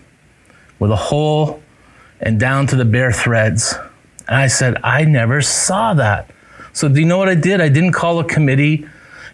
with 0.81 0.91
a 0.91 0.97
hole 0.97 1.63
and 2.21 2.41
down 2.41 2.67
to 2.67 2.77
the 2.77 2.85
bare 2.85 3.13
threads. 3.13 3.75
And 4.27 4.37
I 4.37 4.49
said, 4.49 4.79
I 4.83 5.05
never 5.05 5.41
saw 5.41 5.95
that. 5.95 6.31
So 6.73 6.89
do 6.89 6.99
you 6.99 7.07
know 7.07 7.19
what 7.19 7.29
I 7.29 7.37
did? 7.37 7.61
I 7.61 7.69
didn't 7.69 7.93
call 7.93 8.19
a 8.19 8.25
committee 8.25 8.87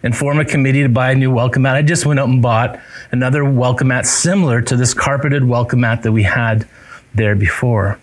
and 0.03 0.15
form 0.15 0.39
a 0.39 0.45
committee 0.45 0.83
to 0.83 0.89
buy 0.89 1.11
a 1.11 1.15
new 1.15 1.31
welcome 1.31 1.63
mat. 1.63 1.75
I 1.75 1.81
just 1.81 2.05
went 2.05 2.19
out 2.19 2.29
and 2.29 2.41
bought 2.41 2.79
another 3.11 3.43
welcome 3.43 3.87
mat 3.87 4.05
similar 4.05 4.61
to 4.61 4.75
this 4.75 4.93
carpeted 4.93 5.43
welcome 5.43 5.79
mat 5.79 6.03
that 6.03 6.11
we 6.11 6.23
had 6.23 6.67
there 7.13 7.35
before. 7.35 7.99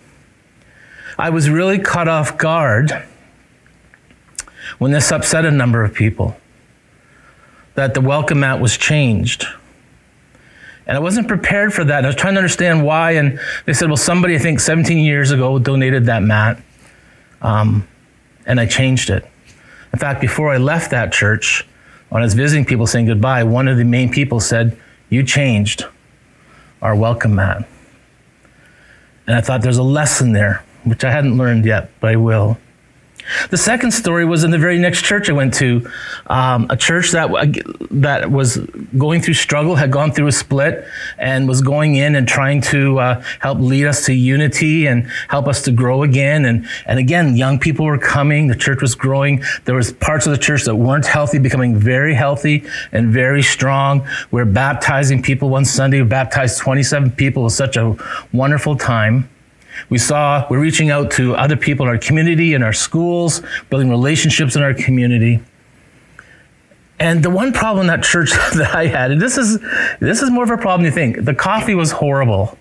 I 1.17 1.29
was 1.29 1.49
really 1.49 1.79
caught 1.79 2.07
off 2.07 2.37
guard 2.37 2.91
when 4.77 4.91
this 4.91 5.11
upset 5.11 5.45
a 5.45 5.51
number 5.51 5.83
of 5.83 5.93
people 5.93 6.35
that 7.75 7.93
the 7.93 8.01
welcome 8.01 8.41
mat 8.41 8.59
was 8.59 8.77
changed. 8.77 9.45
And 10.87 10.95
I 10.95 10.99
wasn't 10.99 11.27
prepared 11.27 11.73
for 11.73 11.83
that. 11.83 11.97
And 11.97 12.05
I 12.05 12.09
was 12.09 12.15
trying 12.15 12.35
to 12.35 12.39
understand 12.39 12.85
why. 12.85 13.11
And 13.11 13.39
they 13.65 13.73
said, 13.73 13.87
well, 13.87 13.97
somebody, 13.97 14.35
I 14.35 14.37
think 14.37 14.59
17 14.59 14.99
years 14.99 15.31
ago, 15.31 15.57
donated 15.57 16.05
that 16.05 16.21
mat. 16.21 16.61
Um, 17.41 17.87
and 18.45 18.59
I 18.59 18.65
changed 18.65 19.09
it. 19.09 19.25
In 19.93 19.99
fact, 19.99 20.21
before 20.21 20.51
I 20.53 20.57
left 20.57 20.91
that 20.91 21.11
church, 21.11 21.67
when 22.09 22.21
I 22.21 22.25
was 22.25 22.33
visiting 22.33 22.65
people 22.65 22.85
saying 22.85 23.07
goodbye, 23.07 23.43
one 23.43 23.67
of 23.67 23.77
the 23.77 23.83
main 23.83 24.11
people 24.11 24.39
said, 24.39 24.77
You 25.09 25.23
changed 25.23 25.85
our 26.81 26.95
welcome 26.95 27.35
mat. 27.35 27.67
And 29.27 29.35
I 29.35 29.41
thought 29.41 29.61
there's 29.61 29.77
a 29.77 29.83
lesson 29.83 30.33
there, 30.33 30.63
which 30.83 31.03
I 31.03 31.11
hadn't 31.11 31.37
learned 31.37 31.65
yet, 31.65 31.89
but 31.99 32.11
I 32.11 32.15
will. 32.15 32.57
The 33.49 33.57
second 33.57 33.91
story 33.91 34.25
was 34.25 34.43
in 34.43 34.51
the 34.51 34.57
very 34.57 34.77
next 34.77 35.03
church 35.03 35.29
I 35.29 35.33
went 35.33 35.53
to, 35.55 35.89
um, 36.27 36.67
a 36.69 36.77
church 36.77 37.11
that 37.11 37.29
that 37.91 38.31
was 38.31 38.57
going 38.97 39.21
through 39.21 39.33
struggle, 39.33 39.75
had 39.75 39.91
gone 39.91 40.11
through 40.11 40.27
a 40.27 40.31
split, 40.31 40.85
and 41.17 41.47
was 41.47 41.61
going 41.61 41.95
in 41.95 42.15
and 42.15 42.27
trying 42.27 42.61
to 42.61 42.99
uh, 42.99 43.23
help 43.39 43.59
lead 43.59 43.85
us 43.85 44.05
to 44.05 44.13
unity 44.13 44.87
and 44.87 45.07
help 45.27 45.47
us 45.47 45.61
to 45.63 45.71
grow 45.71 46.03
again. 46.03 46.45
And 46.45 46.67
and 46.85 46.99
again, 46.99 47.35
young 47.35 47.59
people 47.59 47.85
were 47.85 47.97
coming. 47.97 48.47
The 48.47 48.55
church 48.55 48.81
was 48.81 48.95
growing. 48.95 49.43
There 49.65 49.75
was 49.75 49.91
parts 49.91 50.25
of 50.27 50.31
the 50.31 50.37
church 50.37 50.63
that 50.63 50.75
weren't 50.75 51.05
healthy, 51.05 51.39
becoming 51.39 51.77
very 51.77 52.13
healthy 52.13 52.63
and 52.91 53.11
very 53.11 53.41
strong. 53.41 54.01
We 54.31 54.41
we're 54.41 54.45
baptizing 54.45 55.21
people 55.21 55.49
one 55.49 55.65
Sunday. 55.65 56.01
We 56.01 56.07
baptized 56.07 56.59
27 56.59 57.11
people. 57.11 57.43
It 57.43 57.45
was 57.45 57.55
such 57.55 57.77
a 57.77 57.95
wonderful 58.31 58.75
time. 58.75 59.29
We 59.89 59.97
saw 59.97 60.45
we're 60.49 60.59
reaching 60.59 60.89
out 60.89 61.11
to 61.11 61.35
other 61.35 61.55
people 61.55 61.85
in 61.85 61.91
our 61.91 61.97
community, 61.97 62.53
in 62.53 62.63
our 62.63 62.73
schools, 62.73 63.41
building 63.69 63.89
relationships 63.89 64.55
in 64.55 64.63
our 64.63 64.73
community. 64.73 65.41
And 66.99 67.21
the 67.21 67.29
one 67.29 67.51
problem 67.51 67.87
that 67.87 68.03
church 68.03 68.31
that 68.55 68.73
I 68.73 68.87
had, 68.87 69.11
and 69.11 69.21
this 69.21 69.37
is 69.37 69.59
this 69.99 70.21
is 70.21 70.31
more 70.31 70.43
of 70.43 70.49
a 70.49 70.57
problem 70.57 70.85
you 70.85 70.91
think, 70.91 71.23
the 71.23 71.35
coffee 71.35 71.75
was 71.75 71.91
horrible. 71.91 72.57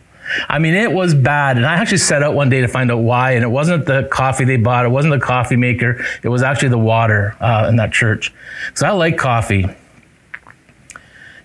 I 0.49 0.59
mean, 0.59 0.75
it 0.75 0.91
was 0.91 1.15
bad. 1.15 1.57
And 1.59 1.67
I 1.67 1.75
actually 1.75 1.99
set 1.99 2.23
out 2.23 2.35
one 2.35 2.49
day 2.49 2.63
to 2.63 2.69
find 2.69 2.91
out 2.91 2.99
why. 2.99 3.33
And 3.33 3.45
it 3.45 3.49
wasn't 3.49 3.85
the 3.85 4.09
coffee 4.11 4.45
they 4.45 4.57
bought. 4.57 4.87
It 4.87 4.89
wasn't 4.89 5.13
the 5.13 5.25
coffee 5.25 5.57
maker. 5.57 6.03
It 6.23 6.29
was 6.29 6.43
actually 6.43 6.71
the 6.71 6.79
water 6.79 7.37
uh, 7.41 7.67
in 7.69 7.77
that 7.77 7.93
church. 7.93 8.33
So 8.75 8.87
I 8.87 8.93
like 8.93 9.19
coffee. 9.19 9.67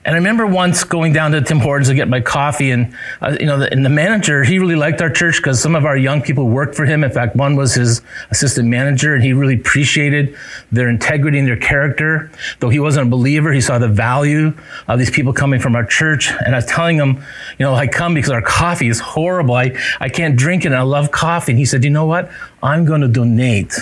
And 0.05 0.15
I 0.15 0.17
remember 0.17 0.47
once 0.47 0.85
going 0.85 1.11
down 1.11 1.31
to 1.31 1.41
Tim 1.41 1.59
Hortons 1.59 1.89
to 1.89 1.93
get 1.93 2.07
my 2.07 2.21
coffee, 2.21 2.71
and 2.71 2.95
uh, 3.21 3.35
you 3.37 3.45
know, 3.45 3.59
the, 3.59 3.71
and 3.71 3.83
the 3.85 3.89
manager 3.89 4.45
he 4.45 4.57
really 4.57 4.77
liked 4.77 5.01
our 5.01 5.09
church 5.09 5.37
because 5.37 5.61
some 5.61 5.75
of 5.75 5.85
our 5.85 5.97
young 5.97 6.21
people 6.21 6.47
worked 6.47 6.73
for 6.73 6.85
him. 6.85 7.03
In 7.03 7.11
fact, 7.11 7.35
one 7.35 7.57
was 7.57 7.73
his 7.73 8.01
assistant 8.31 8.69
manager, 8.69 9.13
and 9.13 9.21
he 9.21 9.33
really 9.33 9.55
appreciated 9.55 10.37
their 10.71 10.87
integrity 10.87 11.37
and 11.37 11.45
their 11.45 11.57
character. 11.57 12.31
Though 12.59 12.69
he 12.69 12.79
wasn't 12.79 13.07
a 13.07 13.09
believer, 13.09 13.51
he 13.51 13.59
saw 13.59 13.77
the 13.77 13.89
value 13.89 14.53
of 14.87 14.99
these 14.99 15.11
people 15.11 15.33
coming 15.33 15.59
from 15.59 15.75
our 15.75 15.85
church. 15.85 16.31
And 16.31 16.55
I 16.55 16.59
was 16.59 16.65
telling 16.65 16.95
him, 16.95 17.17
you 17.57 17.65
know, 17.65 17.75
I 17.75 17.85
come 17.85 18.13
because 18.13 18.31
our 18.31 18.41
coffee 18.41 18.87
is 18.87 19.01
horrible. 19.01 19.55
I 19.55 19.77
I 19.99 20.07
can't 20.07 20.37
drink 20.37 20.63
it, 20.63 20.67
and 20.67 20.77
I 20.77 20.83
love 20.83 21.11
coffee. 21.11 21.51
And 21.51 21.59
he 21.59 21.65
said, 21.65 21.83
you 21.83 21.89
know 21.89 22.05
what? 22.05 22.31
I'm 22.63 22.85
going 22.85 23.01
to 23.01 23.09
donate 23.09 23.73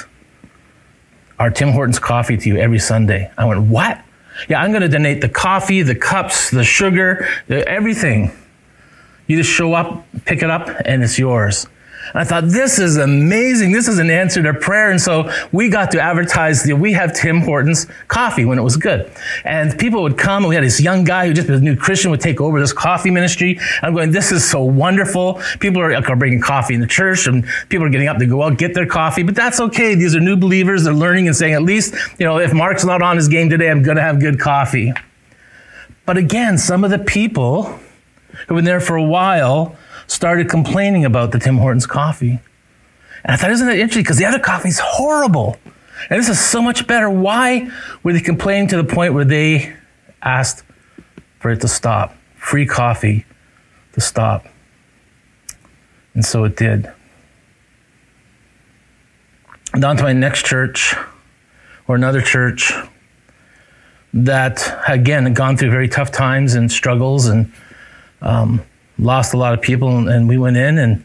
our 1.38 1.52
Tim 1.52 1.70
Hortons 1.70 2.00
coffee 2.00 2.38
to 2.38 2.50
you 2.50 2.58
every 2.58 2.80
Sunday. 2.80 3.32
I 3.38 3.46
went, 3.46 3.62
what? 3.62 4.02
Yeah, 4.48 4.62
I'm 4.62 4.72
going 4.72 4.82
to 4.82 4.90
donate 4.90 5.22
the 5.22 5.30
coffee, 5.30 5.82
the 5.82 5.96
cups, 5.96 6.52
the 6.52 6.64
sugar, 6.64 7.28
everything. 7.50 8.32
You 9.28 9.38
just 9.38 9.50
show 9.50 9.74
up, 9.74 10.06
pick 10.26 10.42
it 10.42 10.50
up, 10.50 10.70
and 10.86 11.04
it's 11.04 11.20
yours. 11.20 11.68
I 12.14 12.24
thought, 12.24 12.46
this 12.46 12.80
is 12.80 12.98
amazing. 12.98 13.72
This 13.72 13.88
is 13.88 14.00
an 14.00 14.10
answer 14.10 14.42
to 14.44 14.54
prayer. 14.54 14.92
And 14.92 15.00
so 15.00 15.32
we 15.52 15.70
got 15.70 15.92
to 15.92 16.02
advertise 16.02 16.64
that 16.64 16.76
we 16.76 16.94
have 16.94 17.14
Tim 17.14 17.42
Hortons 17.42 17.88
coffee 18.08 18.46
when 18.46 18.58
it 18.58 18.62
was 18.62 18.78
good. 18.78 19.12
And 19.44 19.78
people 19.78 20.02
would 20.04 20.18
come 20.18 20.44
and 20.44 20.50
we 20.50 20.56
had 20.56 20.64
this 20.64 20.82
young 20.82 21.04
guy 21.04 21.28
who 21.28 21.34
just 21.34 21.50
was 21.50 21.62
a 21.62 21.64
new 21.64 21.76
Christian 21.76 22.12
would 22.12 22.22
take 22.22 22.40
over 22.42 22.60
this 22.60 22.74
coffee 22.74 23.12
ministry. 23.12 23.60
I'm 23.82 23.94
going, 23.94 24.12
this 24.12 24.32
is 24.32 24.50
so 24.50 24.64
wonderful. 24.64 25.42
People 25.60 25.82
are, 25.82 25.94
are 25.94 26.16
bringing 26.16 26.42
coffee 26.42 26.74
in 26.74 26.82
the 26.82 26.88
church 26.88 27.28
and 27.28 27.46
people 27.70 27.86
are 27.86 27.90
getting 27.90 28.08
up 28.08 28.18
to 28.18 28.26
go 28.26 28.44
out, 28.44 28.58
get 28.58 28.74
their 28.74 28.86
coffee, 28.86 29.24
but 29.24 29.36
that's 29.36 29.60
okay. 29.60 29.96
These 29.96 30.16
are 30.16 30.20
new 30.20 30.38
believers. 30.38 30.84
They're 30.84 30.94
learning 30.94 31.28
and 31.28 31.36
saying, 31.36 31.54
at 31.54 31.64
least, 31.64 31.94
you 32.20 32.26
know, 32.26 32.40
if 32.40 32.54
Mark's 32.54 32.86
not 32.86 33.02
on 33.02 33.18
his 33.18 33.28
game 33.28 33.50
today, 33.50 33.70
I'm 33.70 33.84
going 33.84 33.98
to 33.98 34.04
have 34.04 34.20
good 34.20 34.40
coffee. 34.40 34.94
But 36.06 36.18
again, 36.18 36.58
some 36.58 36.84
of 36.84 36.90
the 36.90 37.00
people 37.00 37.64
who've 38.48 38.56
been 38.56 38.66
there 38.66 38.80
for 38.80 38.96
a 38.96 39.04
while 39.04 39.76
started 40.08 40.50
complaining 40.50 41.06
about 41.06 41.32
the 41.32 41.40
Tim 41.40 41.58
Hortons 41.58 41.86
coffee. 41.86 42.40
And 43.24 43.34
I 43.34 43.36
thought, 43.36 43.52
isn't 43.52 43.68
that 43.68 43.78
interesting? 43.78 44.04
Because 44.04 44.18
the 44.18 44.26
other 44.26 44.40
coffee 44.40 44.70
is 44.70 44.80
horrible. 44.80 45.58
And 46.10 46.20
this 46.20 46.30
is 46.30 46.40
so 46.40 46.62
much 46.62 46.88
better. 46.88 47.10
Why 47.10 47.70
were 48.04 48.14
they 48.14 48.22
complaining 48.22 48.68
to 48.70 48.78
the 48.78 48.84
point 48.84 49.14
where 49.14 49.26
they 49.26 49.74
asked 50.22 50.64
for 51.40 51.52
it 51.52 51.62
to 51.62 51.68
stop? 51.68 52.16
Free 52.36 52.66
coffee 52.66 53.26
to 53.94 54.02
stop. 54.02 54.48
And 56.14 56.26
so 56.26 56.44
it 56.46 56.56
did. 56.56 56.92
Down 59.78 59.98
to 59.98 60.04
my 60.04 60.14
next 60.14 60.46
church 60.46 60.96
or 61.88 61.96
another 61.96 62.22
church 62.22 62.72
that, 64.14 64.82
again, 64.88 65.24
had 65.26 65.36
gone 65.36 65.58
through 65.58 65.70
very 65.70 65.90
tough 65.90 66.12
times 66.12 66.56
and 66.56 66.72
struggles 66.72 67.28
and 67.28 67.52
um, 68.22 68.64
lost 69.00 69.34
a 69.34 69.38
lot 69.38 69.54
of 69.54 69.62
people. 69.62 70.08
And 70.08 70.28
we 70.28 70.38
went 70.38 70.58
in 70.58 70.78
and 70.78 71.04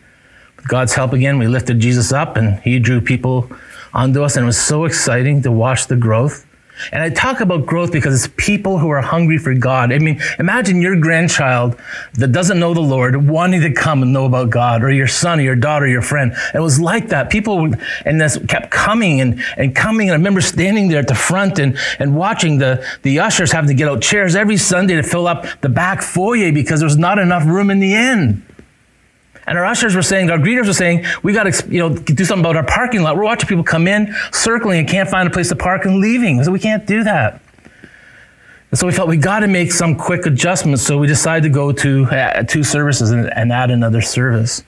with 0.56 0.68
God's 0.68 0.94
help 0.94 1.12
again, 1.12 1.38
we 1.38 1.46
lifted 1.46 1.80
Jesus 1.80 2.12
up 2.12 2.36
and 2.36 2.60
he 2.60 2.78
drew 2.78 3.00
people 3.00 3.50
onto 3.92 4.22
us. 4.22 4.36
And 4.36 4.44
it 4.44 4.46
was 4.46 4.60
so 4.60 4.84
exciting 4.84 5.42
to 5.42 5.50
watch 5.50 5.86
the 5.86 5.96
growth. 5.96 6.46
And 6.90 7.02
I 7.02 7.10
talk 7.10 7.40
about 7.40 7.66
growth 7.66 7.92
because 7.92 8.24
it's 8.24 8.34
people 8.36 8.78
who 8.78 8.88
are 8.90 9.00
hungry 9.00 9.38
for 9.38 9.54
God. 9.54 9.92
I 9.92 9.98
mean, 9.98 10.20
imagine 10.38 10.80
your 10.80 10.98
grandchild 10.98 11.78
that 12.14 12.32
doesn't 12.32 12.58
know 12.58 12.74
the 12.74 12.80
Lord 12.80 13.28
wanting 13.28 13.60
to 13.60 13.72
come 13.72 14.02
and 14.02 14.12
know 14.12 14.24
about 14.24 14.50
God, 14.50 14.82
or 14.82 14.90
your 14.90 15.06
son, 15.06 15.38
or 15.38 15.42
your 15.42 15.56
daughter, 15.56 15.84
or 15.84 15.88
your 15.88 16.02
friend. 16.02 16.34
It 16.54 16.60
was 16.60 16.80
like 16.80 17.08
that. 17.08 17.30
People 17.30 17.72
and 18.04 18.20
this 18.20 18.38
kept 18.48 18.70
coming 18.70 19.20
and, 19.20 19.42
and 19.56 19.76
coming. 19.76 20.08
And 20.08 20.14
I 20.14 20.16
remember 20.16 20.40
standing 20.40 20.88
there 20.88 21.00
at 21.00 21.08
the 21.08 21.14
front 21.14 21.58
and, 21.58 21.78
and 21.98 22.16
watching 22.16 22.58
the, 22.58 22.84
the 23.02 23.20
ushers 23.20 23.52
having 23.52 23.68
to 23.68 23.74
get 23.74 23.88
out 23.88 24.02
chairs 24.02 24.34
every 24.34 24.56
Sunday 24.56 24.96
to 24.96 25.02
fill 25.02 25.26
up 25.26 25.46
the 25.60 25.68
back 25.68 26.02
foyer 26.02 26.52
because 26.52 26.80
there 26.80 26.86
was 26.86 26.98
not 26.98 27.18
enough 27.18 27.44
room 27.46 27.70
in 27.70 27.80
the 27.80 27.94
inn. 27.94 28.44
And 29.46 29.58
our 29.58 29.64
ushers 29.64 29.96
were 29.96 30.02
saying, 30.02 30.30
our 30.30 30.38
greeters 30.38 30.66
were 30.66 30.72
saying, 30.72 31.04
we 31.22 31.32
got 31.32 31.44
to, 31.44 31.68
you 31.68 31.78
know, 31.80 31.94
do 31.94 32.24
something 32.24 32.44
about 32.44 32.56
our 32.56 32.64
parking 32.64 33.02
lot. 33.02 33.16
We're 33.16 33.24
watching 33.24 33.48
people 33.48 33.64
come 33.64 33.88
in, 33.88 34.14
circling, 34.32 34.80
and 34.80 34.88
can't 34.88 35.08
find 35.08 35.26
a 35.26 35.30
place 35.30 35.48
to 35.48 35.56
park 35.56 35.84
and 35.84 35.98
leaving. 35.98 36.42
So 36.44 36.52
we 36.52 36.60
can't 36.60 36.86
do 36.86 37.02
that. 37.04 37.42
And 38.70 38.78
so 38.78 38.86
we 38.86 38.92
felt 38.92 39.08
we 39.08 39.16
got 39.16 39.40
to 39.40 39.48
make 39.48 39.72
some 39.72 39.96
quick 39.96 40.26
adjustments. 40.26 40.82
So 40.82 40.96
we 40.96 41.06
decided 41.06 41.42
to 41.42 41.52
go 41.52 41.72
to 41.72 42.04
uh, 42.04 42.42
two 42.44 42.62
services 42.62 43.10
and, 43.10 43.30
and, 43.34 43.52
add 43.52 43.70
another 43.70 44.00
service, 44.00 44.62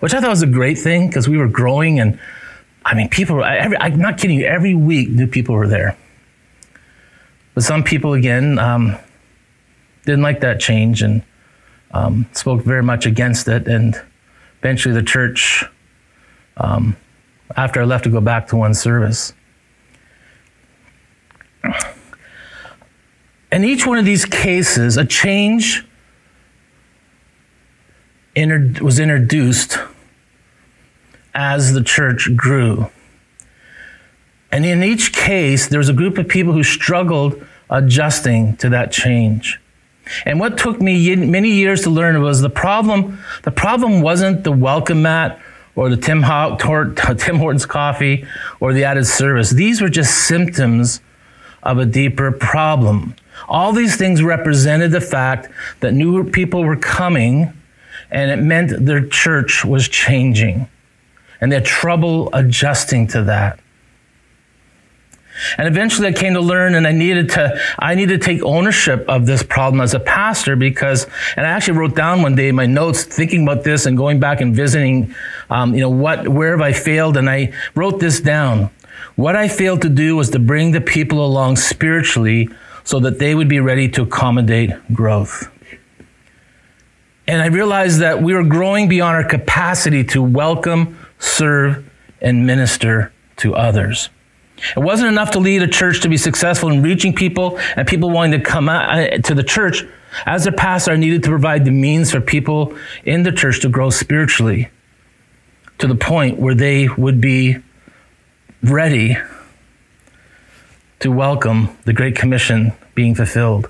which 0.00 0.12
I 0.12 0.20
thought 0.20 0.28
was 0.28 0.42
a 0.42 0.46
great 0.46 0.76
thing 0.76 1.06
because 1.08 1.28
we 1.28 1.38
were 1.38 1.48
growing. 1.48 1.98
And 1.98 2.18
I 2.84 2.94
mean, 2.94 3.08
people, 3.08 3.42
every, 3.42 3.78
I'm 3.78 3.98
not 3.98 4.18
kidding 4.18 4.38
you, 4.38 4.44
every 4.44 4.74
week 4.74 5.08
new 5.08 5.26
people 5.26 5.54
were 5.54 5.68
there. 5.68 5.96
But 7.54 7.64
some 7.64 7.82
people, 7.82 8.12
again, 8.12 8.58
um, 8.58 8.98
didn't 10.04 10.22
like 10.22 10.40
that 10.40 10.60
change 10.60 11.00
and 11.00 11.22
um, 11.92 12.26
spoke 12.32 12.62
very 12.62 12.82
much 12.82 13.06
against 13.06 13.48
it. 13.48 13.66
And 13.66 13.98
eventually 14.66 14.92
the 14.92 15.02
church, 15.02 15.64
um, 16.56 16.96
after 17.56 17.80
I 17.80 17.84
left, 17.84 18.02
to 18.02 18.10
go 18.10 18.20
back 18.20 18.48
to 18.48 18.56
one 18.56 18.74
service. 18.74 19.32
In 23.52 23.62
each 23.62 23.86
one 23.86 23.96
of 23.96 24.04
these 24.04 24.24
cases, 24.24 24.96
a 24.96 25.04
change 25.04 25.86
was 28.34 28.98
introduced 28.98 29.78
as 31.32 31.72
the 31.72 31.82
church 31.84 32.28
grew. 32.34 32.90
And 34.50 34.66
in 34.66 34.82
each 34.82 35.12
case, 35.12 35.68
there 35.68 35.78
was 35.78 35.88
a 35.88 35.92
group 35.92 36.18
of 36.18 36.26
people 36.26 36.52
who 36.52 36.64
struggled 36.64 37.40
adjusting 37.70 38.56
to 38.56 38.68
that 38.70 38.90
change. 38.90 39.60
And 40.24 40.38
what 40.38 40.58
took 40.58 40.80
me 40.80 41.14
many 41.16 41.50
years 41.50 41.82
to 41.82 41.90
learn 41.90 42.20
was 42.22 42.40
the 42.40 42.50
problem. 42.50 43.18
The 43.42 43.50
problem 43.50 44.02
wasn't 44.02 44.44
the 44.44 44.52
welcome 44.52 45.02
mat 45.02 45.40
or 45.74 45.88
the 45.88 45.96
Tim, 45.96 46.22
Tim 47.18 47.36
Hortons 47.36 47.66
coffee 47.66 48.26
or 48.60 48.72
the 48.72 48.84
added 48.84 49.06
service. 49.06 49.50
These 49.50 49.80
were 49.80 49.88
just 49.88 50.26
symptoms 50.26 51.00
of 51.62 51.78
a 51.78 51.84
deeper 51.86 52.32
problem. 52.32 53.14
All 53.48 53.72
these 53.72 53.96
things 53.96 54.22
represented 54.22 54.92
the 54.92 55.00
fact 55.00 55.48
that 55.80 55.92
new 55.92 56.28
people 56.30 56.64
were 56.64 56.76
coming 56.76 57.52
and 58.10 58.30
it 58.30 58.42
meant 58.42 58.86
their 58.86 59.04
church 59.06 59.64
was 59.64 59.88
changing 59.88 60.68
and 61.40 61.52
they 61.52 61.56
had 61.56 61.64
trouble 61.64 62.30
adjusting 62.32 63.06
to 63.08 63.22
that. 63.24 63.58
And 65.58 65.68
eventually 65.68 66.08
I 66.08 66.12
came 66.12 66.34
to 66.34 66.40
learn 66.40 66.74
and 66.74 66.86
I 66.86 66.92
needed 66.92 67.30
to, 67.30 67.58
I 67.78 67.94
needed 67.94 68.20
to 68.20 68.24
take 68.26 68.42
ownership 68.42 69.04
of 69.08 69.26
this 69.26 69.42
problem 69.42 69.80
as 69.80 69.94
a 69.94 70.00
pastor 70.00 70.56
because, 70.56 71.06
and 71.36 71.46
I 71.46 71.50
actually 71.50 71.78
wrote 71.78 71.96
down 71.96 72.22
one 72.22 72.34
day 72.34 72.48
in 72.48 72.54
my 72.54 72.66
notes 72.66 73.04
thinking 73.04 73.42
about 73.42 73.64
this 73.64 73.86
and 73.86 73.96
going 73.96 74.20
back 74.20 74.40
and 74.40 74.54
visiting, 74.54 75.14
um, 75.50 75.74
you 75.74 75.80
know, 75.80 75.90
what, 75.90 76.28
where 76.28 76.52
have 76.52 76.62
I 76.62 76.72
failed? 76.72 77.16
And 77.16 77.28
I 77.28 77.52
wrote 77.74 78.00
this 78.00 78.20
down. 78.20 78.70
What 79.16 79.36
I 79.36 79.48
failed 79.48 79.82
to 79.82 79.88
do 79.88 80.16
was 80.16 80.30
to 80.30 80.38
bring 80.38 80.72
the 80.72 80.80
people 80.80 81.24
along 81.24 81.56
spiritually 81.56 82.48
so 82.84 83.00
that 83.00 83.18
they 83.18 83.34
would 83.34 83.48
be 83.48 83.60
ready 83.60 83.88
to 83.90 84.02
accommodate 84.02 84.70
growth. 84.92 85.50
And 87.26 87.42
I 87.42 87.46
realized 87.46 88.00
that 88.00 88.22
we 88.22 88.34
were 88.34 88.44
growing 88.44 88.88
beyond 88.88 89.16
our 89.16 89.24
capacity 89.24 90.04
to 90.04 90.22
welcome, 90.22 90.98
serve, 91.18 91.90
and 92.20 92.46
minister 92.46 93.12
to 93.38 93.54
others. 93.54 94.10
It 94.58 94.80
wasn't 94.80 95.08
enough 95.08 95.32
to 95.32 95.38
lead 95.38 95.62
a 95.62 95.68
church 95.68 96.00
to 96.00 96.08
be 96.08 96.16
successful 96.16 96.70
in 96.70 96.82
reaching 96.82 97.14
people 97.14 97.58
and 97.76 97.86
people 97.86 98.10
wanting 98.10 98.40
to 98.40 98.44
come 98.44 98.68
uh, 98.68 99.08
to 99.08 99.34
the 99.34 99.42
church. 99.42 99.84
As 100.24 100.44
their 100.44 100.52
pastor, 100.52 100.92
I 100.92 100.96
needed 100.96 101.22
to 101.24 101.28
provide 101.28 101.64
the 101.64 101.70
means 101.70 102.10
for 102.10 102.20
people 102.20 102.76
in 103.04 103.22
the 103.22 103.32
church 103.32 103.60
to 103.60 103.68
grow 103.68 103.90
spiritually 103.90 104.70
to 105.78 105.86
the 105.86 105.94
point 105.94 106.38
where 106.38 106.54
they 106.54 106.88
would 106.88 107.20
be 107.20 107.58
ready 108.62 109.18
to 111.00 111.10
welcome 111.10 111.76
the 111.84 111.92
Great 111.92 112.16
Commission 112.16 112.72
being 112.94 113.14
fulfilled. 113.14 113.68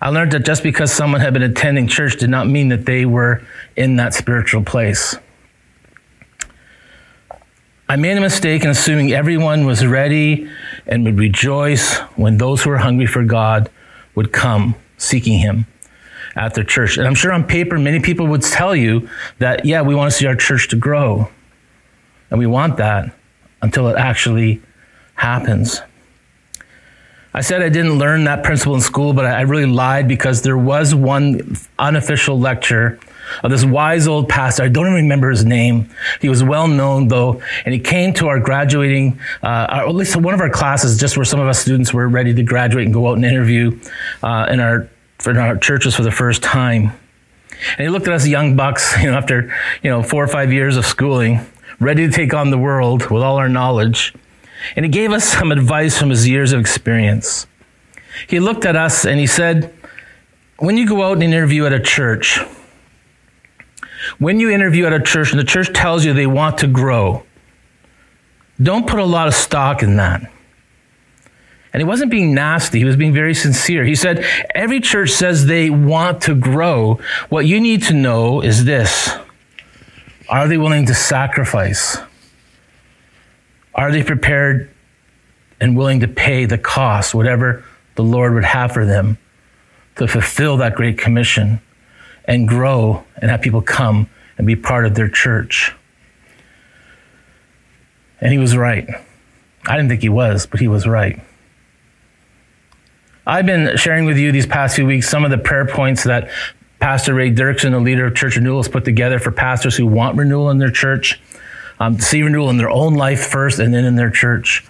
I 0.00 0.08
learned 0.08 0.32
that 0.32 0.44
just 0.44 0.64
because 0.64 0.92
someone 0.92 1.20
had 1.20 1.32
been 1.32 1.44
attending 1.44 1.86
church 1.86 2.16
did 2.16 2.28
not 2.28 2.48
mean 2.48 2.68
that 2.68 2.86
they 2.86 3.06
were 3.06 3.42
in 3.76 3.96
that 3.96 4.14
spiritual 4.14 4.64
place. 4.64 5.14
I 7.92 7.96
made 7.96 8.16
a 8.16 8.22
mistake 8.22 8.64
in 8.64 8.70
assuming 8.70 9.12
everyone 9.12 9.66
was 9.66 9.84
ready 9.84 10.48
and 10.86 11.04
would 11.04 11.18
rejoice 11.18 11.98
when 12.16 12.38
those 12.38 12.62
who 12.62 12.70
are 12.70 12.78
hungry 12.78 13.04
for 13.04 13.22
God 13.22 13.70
would 14.14 14.32
come 14.32 14.76
seeking 14.96 15.38
Him 15.38 15.66
at 16.34 16.54
their 16.54 16.64
church. 16.64 16.96
And 16.96 17.06
I'm 17.06 17.14
sure 17.14 17.34
on 17.34 17.44
paper, 17.44 17.78
many 17.78 18.00
people 18.00 18.26
would 18.28 18.40
tell 18.40 18.74
you 18.74 19.10
that, 19.40 19.66
yeah, 19.66 19.82
we 19.82 19.94
want 19.94 20.10
to 20.10 20.16
see 20.16 20.24
our 20.24 20.34
church 20.34 20.68
to 20.68 20.76
grow. 20.76 21.28
And 22.30 22.38
we 22.38 22.46
want 22.46 22.78
that 22.78 23.14
until 23.60 23.88
it 23.88 23.98
actually 23.98 24.62
happens. 25.16 25.82
I 27.34 27.42
said 27.42 27.60
I 27.60 27.68
didn't 27.68 27.98
learn 27.98 28.24
that 28.24 28.42
principle 28.42 28.74
in 28.74 28.80
school, 28.80 29.12
but 29.12 29.26
I 29.26 29.42
really 29.42 29.66
lied 29.66 30.08
because 30.08 30.40
there 30.40 30.56
was 30.56 30.94
one 30.94 31.58
unofficial 31.78 32.40
lecture 32.40 32.98
of 33.42 33.50
this 33.50 33.64
wise 33.64 34.06
old 34.06 34.28
pastor. 34.28 34.64
I 34.64 34.68
don't 34.68 34.86
even 34.86 34.94
remember 34.94 35.30
his 35.30 35.44
name. 35.44 35.90
He 36.20 36.28
was 36.28 36.42
well 36.42 36.68
known 36.68 37.08
though, 37.08 37.42
and 37.64 37.72
he 37.72 37.80
came 37.80 38.12
to 38.14 38.28
our 38.28 38.40
graduating, 38.40 39.18
uh, 39.42 39.66
our, 39.68 39.88
at 39.88 39.94
least 39.94 40.16
one 40.16 40.34
of 40.34 40.40
our 40.40 40.50
classes, 40.50 40.98
just 40.98 41.16
where 41.16 41.24
some 41.24 41.40
of 41.40 41.48
us 41.48 41.58
students 41.58 41.92
were 41.92 42.08
ready 42.08 42.34
to 42.34 42.42
graduate 42.42 42.84
and 42.84 42.94
go 42.94 43.08
out 43.08 43.14
and 43.14 43.24
interview 43.24 43.78
uh, 44.22 44.46
in 44.50 44.60
our 44.60 44.88
in 45.26 45.36
our 45.36 45.56
churches 45.56 45.94
for 45.94 46.02
the 46.02 46.10
first 46.10 46.42
time. 46.42 46.92
And 47.78 47.80
he 47.80 47.88
looked 47.88 48.08
at 48.08 48.14
us 48.14 48.26
young 48.26 48.56
bucks, 48.56 48.96
you 49.00 49.10
know, 49.10 49.16
after 49.16 49.54
you 49.82 49.90
know 49.90 50.02
four 50.02 50.22
or 50.22 50.28
five 50.28 50.52
years 50.52 50.76
of 50.76 50.86
schooling, 50.86 51.40
ready 51.80 52.06
to 52.06 52.12
take 52.12 52.34
on 52.34 52.50
the 52.50 52.58
world 52.58 53.10
with 53.10 53.22
all 53.22 53.36
our 53.36 53.48
knowledge. 53.48 54.14
And 54.76 54.84
he 54.84 54.90
gave 54.90 55.10
us 55.10 55.24
some 55.24 55.50
advice 55.50 55.98
from 55.98 56.10
his 56.10 56.28
years 56.28 56.52
of 56.52 56.60
experience. 56.60 57.46
He 58.28 58.40
looked 58.40 58.64
at 58.64 58.76
us 58.76 59.04
and 59.04 59.18
he 59.18 59.26
said, 59.26 59.74
When 60.58 60.76
you 60.76 60.86
go 60.86 61.02
out 61.02 61.14
and 61.14 61.22
interview 61.22 61.66
at 61.66 61.72
a 61.72 61.80
church, 61.80 62.38
when 64.18 64.40
you 64.40 64.50
interview 64.50 64.86
at 64.86 64.92
a 64.92 65.00
church 65.00 65.30
and 65.30 65.40
the 65.40 65.44
church 65.44 65.72
tells 65.72 66.04
you 66.04 66.12
they 66.12 66.26
want 66.26 66.58
to 66.58 66.66
grow, 66.66 67.24
don't 68.60 68.86
put 68.86 68.98
a 68.98 69.04
lot 69.04 69.28
of 69.28 69.34
stock 69.34 69.82
in 69.82 69.96
that. 69.96 70.30
And 71.72 71.80
he 71.80 71.84
wasn't 71.84 72.10
being 72.10 72.34
nasty, 72.34 72.78
he 72.78 72.84
was 72.84 72.96
being 72.96 73.14
very 73.14 73.34
sincere. 73.34 73.84
He 73.84 73.94
said, 73.94 74.24
Every 74.54 74.80
church 74.80 75.10
says 75.10 75.46
they 75.46 75.70
want 75.70 76.22
to 76.22 76.34
grow. 76.34 77.00
What 77.30 77.46
you 77.46 77.60
need 77.60 77.84
to 77.84 77.94
know 77.94 78.42
is 78.42 78.64
this 78.64 79.10
Are 80.28 80.46
they 80.48 80.58
willing 80.58 80.86
to 80.86 80.94
sacrifice? 80.94 81.96
Are 83.74 83.90
they 83.90 84.02
prepared 84.02 84.70
and 85.60 85.76
willing 85.76 86.00
to 86.00 86.08
pay 86.08 86.44
the 86.44 86.58
cost, 86.58 87.14
whatever 87.14 87.64
the 87.94 88.02
Lord 88.02 88.34
would 88.34 88.44
have 88.44 88.72
for 88.72 88.84
them, 88.84 89.16
to 89.96 90.06
fulfill 90.06 90.58
that 90.58 90.74
great 90.74 90.98
commission? 90.98 91.60
And 92.24 92.46
grow 92.48 93.04
and 93.16 93.30
have 93.30 93.42
people 93.42 93.62
come 93.62 94.08
and 94.38 94.46
be 94.46 94.56
part 94.56 94.86
of 94.86 94.94
their 94.94 95.08
church. 95.08 95.74
And 98.20 98.32
he 98.32 98.38
was 98.38 98.56
right. 98.56 98.88
I 99.66 99.76
didn't 99.76 99.88
think 99.88 100.02
he 100.02 100.08
was, 100.08 100.46
but 100.46 100.60
he 100.60 100.68
was 100.68 100.86
right. 100.86 101.20
I've 103.26 103.46
been 103.46 103.76
sharing 103.76 104.04
with 104.04 104.18
you 104.18 104.32
these 104.32 104.46
past 104.46 104.76
few 104.76 104.86
weeks 104.86 105.08
some 105.08 105.24
of 105.24 105.30
the 105.30 105.38
prayer 105.38 105.66
points 105.66 106.04
that 106.04 106.30
Pastor 106.80 107.14
Ray 107.14 107.32
Dirksen, 107.32 107.70
the 107.70 107.78
leader 107.80 108.06
of 108.06 108.14
Church 108.16 108.36
Renewal, 108.36 108.58
has 108.58 108.68
put 108.68 108.84
together 108.84 109.20
for 109.20 109.30
pastors 109.30 109.76
who 109.76 109.86
want 109.86 110.16
renewal 110.16 110.50
in 110.50 110.58
their 110.58 110.70
church. 110.70 111.20
um, 111.78 111.98
see 111.98 112.22
renewal 112.22 112.50
in 112.50 112.56
their 112.58 112.70
own 112.70 112.94
life 112.94 113.26
first 113.26 113.58
and 113.58 113.74
then 113.74 113.84
in 113.84 113.96
their 113.96 114.10
church. 114.10 114.64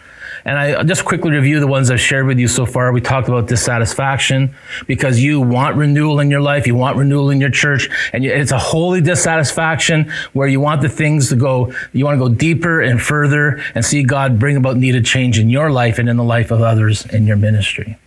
And 0.45 0.59
i'll 0.59 0.85
just 0.85 1.05
quickly 1.05 1.31
review 1.31 1.61
the 1.61 1.67
ones 1.67 1.91
I've 1.91 2.01
shared 2.01 2.27
with 2.27 2.39
you 2.39 2.49
so 2.49 2.67
far. 2.67 2.93
We 2.93 3.01
talked 3.01 3.29
about 3.29 3.47
dissatisfaction 3.47 4.55
because 4.87 5.21
you 5.21 5.41
want 5.41 5.77
renewal 5.77 6.21
in 6.21 6.31
your 6.31 6.41
life, 6.41 6.67
you 6.67 6.75
want 6.75 6.97
renewal 6.97 7.31
in 7.31 7.41
your 7.41 7.51
church, 7.51 7.89
and 8.13 8.25
it's 8.25 8.51
a 8.51 8.59
holy 8.59 9.01
dissatisfaction 9.01 10.13
where 10.33 10.49
you 10.49 10.61
want 10.61 10.83
the 10.83 10.89
things 10.89 11.29
to 11.29 11.37
go, 11.37 11.73
you 11.93 12.05
want 12.05 12.21
to 12.21 12.29
go 12.29 12.35
deeper 12.35 12.81
and 12.81 13.01
further 13.01 13.63
and 13.75 13.85
see 13.85 14.03
God 14.03 14.39
bring 14.39 14.57
about 14.57 14.77
needed 14.77 15.05
change 15.05 15.39
in 15.39 15.49
your 15.51 15.71
life 15.71 15.99
and 15.99 16.09
in 16.09 16.17
the 16.17 16.25
life 16.25 16.51
of 16.51 16.61
others 16.61 17.07
in 17.07 17.27
your 17.27 17.37
ministry. 17.37 17.99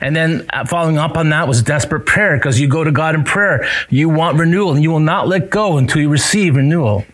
And 0.00 0.14
then 0.14 0.46
uh, 0.52 0.64
following 0.64 0.98
up 0.98 1.16
on 1.16 1.30
that 1.30 1.48
was 1.48 1.62
desperate 1.62 2.06
prayer 2.06 2.36
because 2.36 2.60
you 2.60 2.68
go 2.68 2.84
to 2.84 2.92
God 2.92 3.14
in 3.14 3.24
prayer. 3.24 3.66
You 3.90 4.08
want 4.08 4.38
renewal 4.38 4.74
and 4.74 4.82
you 4.82 4.90
will 4.90 5.00
not 5.00 5.28
let 5.28 5.50
go 5.50 5.76
until 5.76 6.00
you 6.00 6.08
receive 6.08 6.56
renewal 6.56 7.04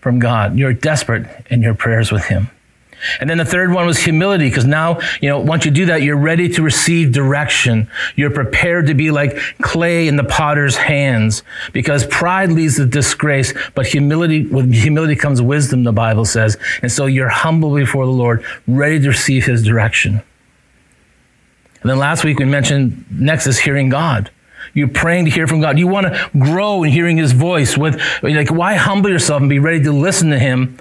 from 0.00 0.18
God. 0.18 0.56
You're 0.56 0.72
desperate 0.72 1.26
in 1.50 1.62
your 1.62 1.74
prayers 1.74 2.12
with 2.12 2.24
Him. 2.24 2.50
And 3.20 3.30
then 3.30 3.38
the 3.38 3.44
third 3.44 3.72
one 3.72 3.86
was 3.86 3.98
humility, 3.98 4.48
because 4.48 4.64
now, 4.64 5.00
you 5.20 5.28
know, 5.28 5.38
once 5.38 5.64
you 5.64 5.70
do 5.70 5.86
that, 5.86 6.02
you're 6.02 6.16
ready 6.16 6.48
to 6.50 6.62
receive 6.62 7.12
direction. 7.12 7.88
You're 8.16 8.30
prepared 8.30 8.86
to 8.88 8.94
be 8.94 9.10
like 9.10 9.36
clay 9.62 10.08
in 10.08 10.16
the 10.16 10.24
potter's 10.24 10.76
hands, 10.76 11.42
because 11.72 12.06
pride 12.06 12.50
leads 12.50 12.76
to 12.76 12.86
disgrace, 12.86 13.54
but 13.74 13.86
humility, 13.86 14.46
with 14.46 14.72
humility 14.72 15.14
comes 15.14 15.40
wisdom, 15.40 15.84
the 15.84 15.92
Bible 15.92 16.24
says. 16.24 16.56
And 16.82 16.90
so 16.90 17.06
you're 17.06 17.28
humble 17.28 17.74
before 17.74 18.04
the 18.04 18.12
Lord, 18.12 18.44
ready 18.66 18.98
to 19.00 19.08
receive 19.08 19.46
his 19.46 19.64
direction. 19.64 20.22
And 21.80 21.90
then 21.90 21.98
last 21.98 22.24
week 22.24 22.40
we 22.40 22.44
mentioned 22.44 23.04
next 23.10 23.46
is 23.46 23.60
hearing 23.60 23.88
God. 23.88 24.30
You're 24.74 24.88
praying 24.88 25.26
to 25.26 25.30
hear 25.30 25.46
from 25.46 25.60
God. 25.60 25.78
You 25.78 25.86
want 25.86 26.08
to 26.08 26.30
grow 26.38 26.82
in 26.82 26.90
hearing 26.90 27.16
his 27.16 27.32
voice 27.32 27.78
with, 27.78 28.00
like, 28.22 28.50
why 28.50 28.74
humble 28.74 29.08
yourself 29.08 29.40
and 29.40 29.48
be 29.48 29.60
ready 29.60 29.82
to 29.84 29.92
listen 29.92 30.30
to 30.30 30.38
him 30.38 30.78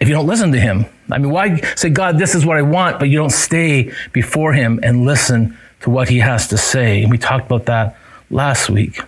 if 0.00 0.08
you 0.08 0.14
don't 0.14 0.26
listen 0.26 0.52
to 0.52 0.60
him? 0.60 0.86
I 1.10 1.18
mean, 1.18 1.30
why 1.30 1.56
say, 1.76 1.90
God, 1.90 2.18
this 2.18 2.34
is 2.34 2.44
what 2.44 2.56
I 2.56 2.62
want, 2.62 2.98
but 2.98 3.08
you 3.08 3.18
don't 3.18 3.30
stay 3.30 3.92
before 4.12 4.52
him 4.52 4.80
and 4.82 5.04
listen 5.04 5.56
to 5.80 5.90
what 5.90 6.08
he 6.08 6.18
has 6.18 6.48
to 6.48 6.58
say? 6.58 7.02
And 7.02 7.10
we 7.10 7.18
talked 7.18 7.46
about 7.46 7.66
that 7.66 7.96
last 8.30 8.70
week. 8.70 9.00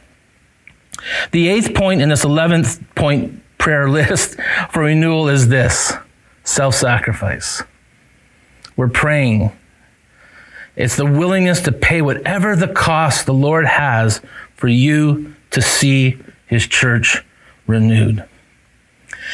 The 1.32 1.48
eighth 1.48 1.74
point 1.74 2.00
in 2.00 2.08
this 2.10 2.24
11th 2.24 2.82
point 2.94 3.42
prayer 3.58 3.88
list 3.90 4.38
for 4.70 4.82
renewal 4.82 5.28
is 5.28 5.48
this 5.48 5.92
self 6.44 6.74
sacrifice. 6.74 7.62
We're 8.76 8.88
praying. 8.88 9.52
It's 10.74 10.96
the 10.96 11.04
willingness 11.04 11.60
to 11.62 11.72
pay 11.72 12.00
whatever 12.00 12.56
the 12.56 12.68
cost 12.68 13.26
the 13.26 13.34
Lord 13.34 13.66
has 13.66 14.22
for 14.54 14.68
you 14.68 15.34
to 15.50 15.60
see 15.60 16.18
his 16.46 16.66
church 16.66 17.22
renewed. 17.66 18.26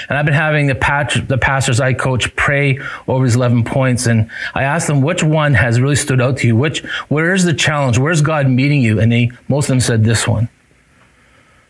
And 0.08 0.18
I've 0.18 0.24
been 0.24 0.34
having 0.34 0.66
the, 0.66 0.74
patch, 0.74 1.26
the 1.26 1.38
pastors 1.38 1.80
I 1.80 1.94
coach 1.94 2.34
pray 2.36 2.78
over 3.06 3.24
these 3.24 3.36
11 3.36 3.64
points. 3.64 4.06
And 4.06 4.30
I 4.54 4.64
asked 4.64 4.86
them, 4.86 5.00
which 5.00 5.22
one 5.22 5.54
has 5.54 5.80
really 5.80 5.96
stood 5.96 6.20
out 6.20 6.38
to 6.38 6.46
you? 6.46 6.56
Which, 6.56 6.80
where's 7.08 7.44
the 7.44 7.54
challenge? 7.54 7.98
Where's 7.98 8.22
God 8.22 8.48
meeting 8.48 8.82
you? 8.82 9.00
And 9.00 9.10
they, 9.10 9.30
most 9.48 9.64
of 9.66 9.68
them 9.68 9.80
said 9.80 10.04
this 10.04 10.26
one. 10.26 10.48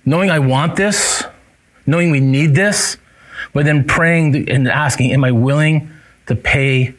Knowing 0.04 0.30
I 0.30 0.38
want 0.38 0.76
this, 0.76 1.25
knowing 1.87 2.11
we 2.11 2.20
need 2.20 2.54
this, 2.54 2.97
but 3.52 3.64
then 3.64 3.85
praying 3.85 4.49
and 4.49 4.68
asking, 4.68 5.12
am 5.12 5.25
I 5.25 5.32
willing 5.32 5.90
to 6.26 6.35
pay 6.35 6.94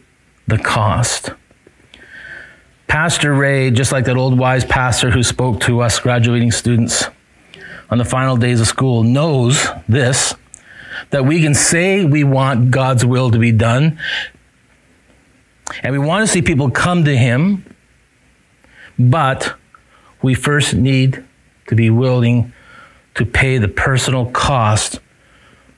the 0.48 0.58
cost? 0.58 1.32
Pastor 2.88 3.36
Ray, 3.36 3.70
just 3.70 3.92
like 3.92 4.06
that 4.06 4.18
old 4.18 4.38
wise 4.38 4.66
pastor 4.66 5.12
who 5.12 5.22
spoke 5.22 5.60
to 5.62 5.82
us 5.82 6.00
graduating 6.00 6.52
students 6.52 7.06
on 7.92 8.00
the 8.00 8.06
final 8.06 8.36
days 8.36 8.60
of 8.60 8.68
school, 8.68 9.04
knows 9.04 9.68
this 9.88 10.34
that 11.10 11.26
we 11.26 11.42
can 11.42 11.54
say 11.54 12.06
we 12.06 12.24
want 12.24 12.72
God's 12.72 13.06
will 13.06 13.32
to 13.32 13.40
be 13.40 13.52
done 13.52 14.00
and 15.84 15.94
we 15.94 16.00
want 16.00 16.26
to 16.26 16.32
see 16.32 16.42
people 16.42 16.70
come 16.72 17.06
to 17.06 17.16
Him, 17.16 17.64
but 18.98 19.54
we 20.22 20.34
first 20.34 20.74
need 20.74 21.24
to 21.68 21.76
be 21.76 21.90
willing 21.90 22.54
to 23.16 23.26
pay 23.26 23.58
the 23.58 23.68
personal 23.68 24.26
cost 24.32 25.00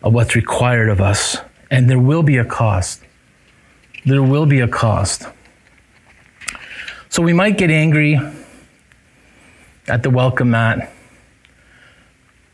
of 0.02 0.14
what's 0.14 0.36
required 0.36 0.90
of 0.90 1.02
us. 1.02 1.38
And 1.70 1.90
there 1.90 2.00
will 2.00 2.24
be 2.24 2.38
a 2.38 2.46
cost. 2.46 3.02
There 4.06 4.24
will 4.24 4.46
be 4.46 4.60
a 4.60 4.68
cost. 4.68 5.26
So 7.10 7.22
we 7.22 7.34
might 7.34 7.58
get 7.58 7.70
angry 7.70 8.20
at 9.88 10.04
the 10.04 10.10
welcome 10.10 10.52
mat, 10.52 10.92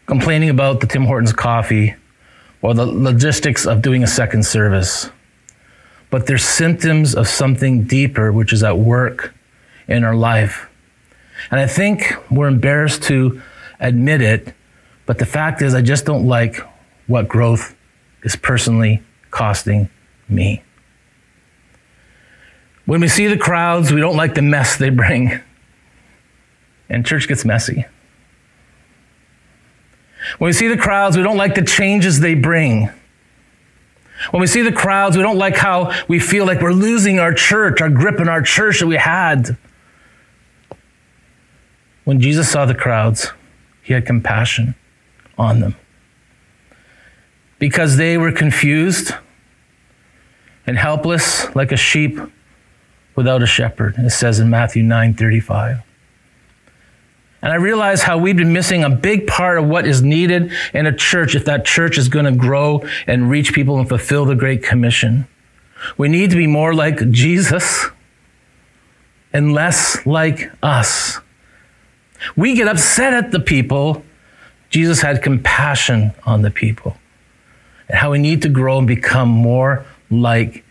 complaining 0.07 0.49
about 0.49 0.79
the 0.79 0.87
Tim 0.87 1.05
Hortons 1.05 1.33
coffee 1.33 1.95
or 2.61 2.73
the 2.73 2.85
logistics 2.85 3.65
of 3.65 3.81
doing 3.81 4.03
a 4.03 4.07
second 4.07 4.45
service. 4.45 5.09
But 6.09 6.25
they're 6.25 6.37
symptoms 6.37 7.15
of 7.15 7.27
something 7.27 7.83
deeper, 7.83 8.31
which 8.31 8.53
is 8.53 8.63
at 8.63 8.77
work 8.77 9.33
in 9.87 10.03
our 10.03 10.15
life. 10.15 10.69
And 11.51 11.59
I 11.59 11.67
think 11.67 12.13
we're 12.31 12.47
embarrassed 12.47 13.03
to 13.03 13.41
admit 13.79 14.21
it, 14.21 14.53
but 15.05 15.19
the 15.19 15.25
fact 15.25 15.61
is, 15.61 15.73
I 15.73 15.81
just 15.81 16.05
don't 16.05 16.27
like 16.27 16.61
what 17.07 17.27
growth 17.27 17.75
is 18.23 18.35
personally 18.35 19.01
costing 19.31 19.89
me. 20.27 20.63
When 22.85 23.01
we 23.01 23.07
see 23.07 23.27
the 23.27 23.37
crowds, 23.37 23.91
we 23.91 24.01
don't 24.01 24.15
like 24.15 24.33
the 24.35 24.41
mess 24.41 24.77
they 24.77 24.89
bring. 24.89 25.39
And 26.89 27.05
church 27.05 27.27
gets 27.27 27.43
messy. 27.45 27.85
When 30.37 30.47
we 30.47 30.53
see 30.53 30.67
the 30.67 30.77
crowds, 30.77 31.17
we 31.17 31.23
don't 31.23 31.37
like 31.37 31.55
the 31.55 31.63
changes 31.63 32.19
they 32.19 32.35
bring. 32.35 32.89
When 34.31 34.41
we 34.41 34.47
see 34.47 34.61
the 34.61 34.71
crowds, 34.71 35.15
we 35.15 35.23
don't 35.23 35.37
like 35.37 35.55
how 35.55 35.93
we 36.07 36.19
feel 36.19 36.45
like 36.45 36.61
we're 36.61 36.71
losing 36.71 37.19
our 37.19 37.33
church, 37.33 37.81
our 37.81 37.89
grip 37.89 38.19
in 38.19 38.27
our 38.27 38.41
church 38.41 38.79
that 38.79 38.87
we 38.87 38.95
had. 38.95 39.57
When 42.03 42.19
Jesus 42.19 42.49
saw 42.49 42.65
the 42.65 42.75
crowds, 42.75 43.31
he 43.81 43.93
had 43.93 44.05
compassion 44.05 44.75
on 45.37 45.59
them 45.59 45.75
because 47.59 47.97
they 47.97 48.17
were 48.17 48.31
confused 48.31 49.13
and 50.65 50.77
helpless 50.77 51.53
like 51.55 51.71
a 51.71 51.77
sheep 51.77 52.19
without 53.15 53.41
a 53.41 53.47
shepherd. 53.47 53.95
It 53.97 54.09
says 54.11 54.39
in 54.39 54.49
Matthew 54.49 54.83
9 54.83 55.13
35. 55.13 55.79
And 57.41 57.51
I 57.51 57.55
realize 57.55 58.01
how 58.01 58.17
we've 58.17 58.35
been 58.35 58.53
missing 58.53 58.83
a 58.83 58.89
big 58.89 59.27
part 59.27 59.59
of 59.59 59.65
what 59.65 59.85
is 59.85 60.01
needed 60.01 60.51
in 60.73 60.87
a 60.87 60.95
church 60.95 61.35
if 61.35 61.45
that 61.45 61.65
church 61.65 61.97
is 61.97 62.09
going 62.09 62.25
to 62.25 62.31
grow 62.31 62.83
and 63.05 63.29
reach 63.29 63.53
people 63.53 63.77
and 63.77 63.87
fulfill 63.87 64.25
the 64.25 64.35
Great 64.35 64.63
Commission. 64.63 65.27
We 65.97 66.07
need 66.07 66.31
to 66.31 66.35
be 66.35 66.47
more 66.47 66.73
like 66.73 67.11
Jesus 67.11 67.87
and 69.31 69.53
less 69.53 70.05
like 70.05 70.51
us. 70.63 71.19
We 72.35 72.55
get 72.55 72.67
upset 72.67 73.13
at 73.13 73.31
the 73.31 73.39
people. 73.39 74.03
Jesus 74.69 75.01
had 75.01 75.21
compassion 75.21 76.13
on 76.25 76.41
the 76.41 76.49
people. 76.49 76.97
And 77.87 77.99
how 77.99 78.11
we 78.11 78.17
need 78.17 78.41
to 78.41 78.49
grow 78.49 78.79
and 78.79 78.87
become 78.87 79.29
more 79.29 79.85
like 80.09 80.63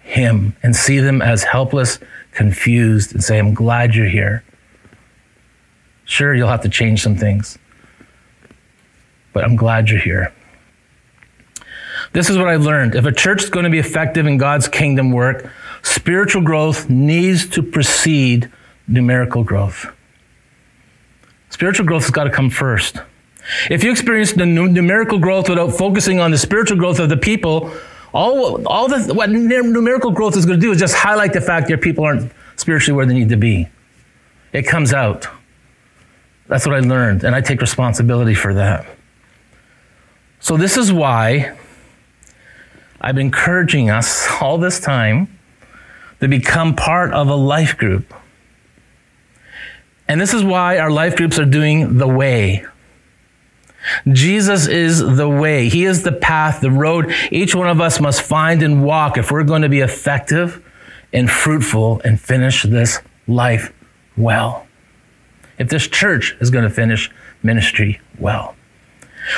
Him 0.00 0.56
and 0.62 0.74
see 0.74 0.98
them 0.98 1.22
as 1.22 1.44
helpless, 1.44 2.00
confused, 2.32 3.14
and 3.14 3.22
say, 3.22 3.38
I'm 3.38 3.54
glad 3.54 3.94
you're 3.94 4.08
here. 4.08 4.42
Sure, 6.08 6.34
you'll 6.34 6.48
have 6.48 6.62
to 6.62 6.70
change 6.70 7.02
some 7.02 7.16
things, 7.16 7.58
but 9.34 9.44
I'm 9.44 9.56
glad 9.56 9.90
you're 9.90 10.00
here. 10.00 10.32
This 12.14 12.30
is 12.30 12.38
what 12.38 12.48
I 12.48 12.56
learned. 12.56 12.94
If 12.94 13.04
a 13.04 13.12
church 13.12 13.44
is 13.44 13.50
going 13.50 13.64
to 13.64 13.70
be 13.70 13.78
effective 13.78 14.26
in 14.26 14.38
God's 14.38 14.68
kingdom 14.68 15.12
work, 15.12 15.50
spiritual 15.82 16.40
growth 16.40 16.88
needs 16.88 17.46
to 17.50 17.62
precede 17.62 18.50
numerical 18.88 19.44
growth. 19.44 19.92
Spiritual 21.50 21.84
growth 21.84 22.04
has 22.04 22.10
got 22.10 22.24
to 22.24 22.30
come 22.30 22.48
first. 22.48 22.96
If 23.68 23.84
you 23.84 23.90
experience 23.90 24.32
the 24.32 24.46
numerical 24.46 25.18
growth 25.18 25.50
without 25.50 25.72
focusing 25.72 26.20
on 26.20 26.30
the 26.30 26.38
spiritual 26.38 26.78
growth 26.78 27.00
of 27.00 27.10
the 27.10 27.18
people, 27.18 27.70
all, 28.14 28.66
all 28.66 28.88
the, 28.88 29.12
what 29.12 29.28
numerical 29.28 30.10
growth 30.10 30.38
is 30.38 30.46
going 30.46 30.58
to 30.58 30.66
do 30.66 30.72
is 30.72 30.78
just 30.78 30.94
highlight 30.94 31.34
the 31.34 31.42
fact 31.42 31.66
that 31.66 31.68
your 31.68 31.78
people 31.78 32.04
aren't 32.04 32.32
spiritually 32.56 32.96
where 32.96 33.04
they 33.04 33.12
need 33.12 33.28
to 33.28 33.36
be. 33.36 33.68
It 34.54 34.62
comes 34.66 34.94
out. 34.94 35.28
That's 36.48 36.66
what 36.66 36.74
I 36.74 36.80
learned, 36.80 37.24
and 37.24 37.34
I 37.34 37.42
take 37.42 37.60
responsibility 37.60 38.34
for 38.34 38.54
that. 38.54 38.86
So, 40.40 40.56
this 40.56 40.76
is 40.76 40.92
why 40.92 41.56
I've 43.00 43.14
been 43.14 43.26
encouraging 43.26 43.90
us 43.90 44.26
all 44.40 44.56
this 44.56 44.80
time 44.80 45.38
to 46.20 46.28
become 46.28 46.74
part 46.74 47.12
of 47.12 47.28
a 47.28 47.34
life 47.34 47.76
group. 47.76 48.14
And 50.08 50.20
this 50.20 50.32
is 50.32 50.42
why 50.42 50.78
our 50.78 50.90
life 50.90 51.16
groups 51.16 51.38
are 51.38 51.44
doing 51.44 51.98
the 51.98 52.08
way. 52.08 52.64
Jesus 54.10 54.66
is 54.66 55.00
the 55.00 55.28
way. 55.28 55.68
He 55.68 55.84
is 55.84 56.02
the 56.02 56.12
path, 56.12 56.60
the 56.60 56.70
road 56.70 57.12
each 57.30 57.54
one 57.54 57.68
of 57.68 57.80
us 57.80 58.00
must 58.00 58.22
find 58.22 58.62
and 58.62 58.82
walk 58.82 59.18
if 59.18 59.30
we're 59.30 59.44
going 59.44 59.62
to 59.62 59.68
be 59.68 59.80
effective 59.80 60.64
and 61.12 61.30
fruitful 61.30 62.00
and 62.04 62.20
finish 62.20 62.62
this 62.62 63.00
life 63.26 63.72
well 64.16 64.67
if 65.58 65.68
this 65.68 65.86
church 65.86 66.36
is 66.40 66.50
going 66.50 66.64
to 66.64 66.70
finish 66.70 67.10
ministry 67.42 68.00
well. 68.18 68.54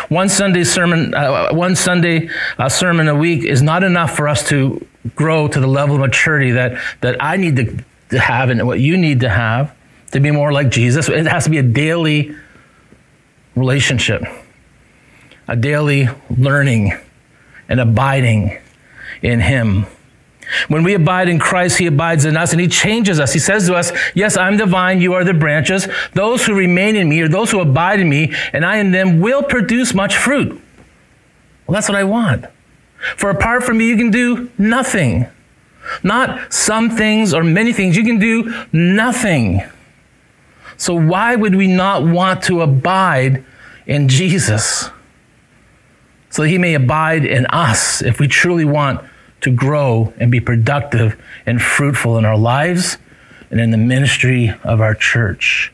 One 0.08 0.28
Sunday 0.28 0.64
sermon, 0.64 1.14
uh, 1.14 1.52
one 1.52 1.74
Sunday 1.74 2.30
uh, 2.58 2.68
sermon 2.68 3.08
a 3.08 3.14
week 3.14 3.44
is 3.44 3.62
not 3.62 3.82
enough 3.82 4.16
for 4.16 4.28
us 4.28 4.48
to 4.48 4.86
grow 5.14 5.48
to 5.48 5.60
the 5.60 5.66
level 5.66 5.96
of 5.96 6.00
maturity 6.00 6.52
that, 6.52 6.80
that 7.00 7.16
I 7.20 7.36
need 7.36 7.56
to, 7.56 7.84
to 8.10 8.20
have 8.20 8.50
and 8.50 8.66
what 8.66 8.80
you 8.80 8.96
need 8.96 9.20
to 9.20 9.28
have 9.28 9.74
to 10.12 10.20
be 10.20 10.30
more 10.30 10.52
like 10.52 10.70
Jesus. 10.70 11.08
It 11.08 11.26
has 11.26 11.44
to 11.44 11.50
be 11.50 11.58
a 11.58 11.62
daily 11.62 12.34
relationship, 13.56 14.22
a 15.48 15.56
daily 15.56 16.08
learning 16.28 16.92
and 17.68 17.80
abiding 17.80 18.58
in 19.22 19.40
Him. 19.40 19.86
When 20.68 20.82
we 20.82 20.94
abide 20.94 21.28
in 21.28 21.38
Christ, 21.38 21.78
He 21.78 21.86
abides 21.86 22.24
in 22.24 22.36
us 22.36 22.52
and 22.52 22.60
He 22.60 22.68
changes 22.68 23.20
us. 23.20 23.32
He 23.32 23.38
says 23.38 23.66
to 23.66 23.74
us, 23.74 23.92
Yes, 24.14 24.36
I'm 24.36 24.56
the 24.56 24.66
vine, 24.66 25.00
you 25.00 25.14
are 25.14 25.24
the 25.24 25.34
branches. 25.34 25.88
Those 26.14 26.44
who 26.44 26.54
remain 26.54 26.96
in 26.96 27.08
me, 27.08 27.20
or 27.20 27.28
those 27.28 27.50
who 27.50 27.60
abide 27.60 28.00
in 28.00 28.08
me, 28.08 28.34
and 28.52 28.64
I 28.64 28.78
in 28.78 28.90
them, 28.90 29.20
will 29.20 29.42
produce 29.42 29.94
much 29.94 30.16
fruit. 30.16 30.60
Well, 31.66 31.74
that's 31.74 31.88
what 31.88 31.96
I 31.96 32.04
want. 32.04 32.46
For 33.16 33.30
apart 33.30 33.62
from 33.62 33.78
me, 33.78 33.88
you 33.88 33.96
can 33.96 34.10
do 34.10 34.50
nothing. 34.58 35.26
Not 36.02 36.52
some 36.52 36.90
things 36.90 37.32
or 37.32 37.42
many 37.42 37.72
things. 37.72 37.96
You 37.96 38.04
can 38.04 38.18
do 38.18 38.52
nothing. 38.72 39.62
So 40.76 40.94
why 40.94 41.36
would 41.36 41.54
we 41.54 41.66
not 41.66 42.04
want 42.04 42.42
to 42.44 42.62
abide 42.62 43.44
in 43.86 44.08
Jesus? 44.08 44.90
So 46.30 46.42
that 46.42 46.48
he 46.48 46.58
may 46.58 46.74
abide 46.74 47.24
in 47.24 47.46
us 47.46 48.02
if 48.02 48.20
we 48.20 48.28
truly 48.28 48.64
want 48.64 49.04
to 49.40 49.50
grow 49.50 50.12
and 50.18 50.30
be 50.30 50.40
productive 50.40 51.20
and 51.46 51.60
fruitful 51.60 52.18
in 52.18 52.24
our 52.24 52.36
lives 52.36 52.98
and 53.50 53.60
in 53.60 53.70
the 53.70 53.78
ministry 53.78 54.52
of 54.64 54.80
our 54.80 54.94
church. 54.94 55.72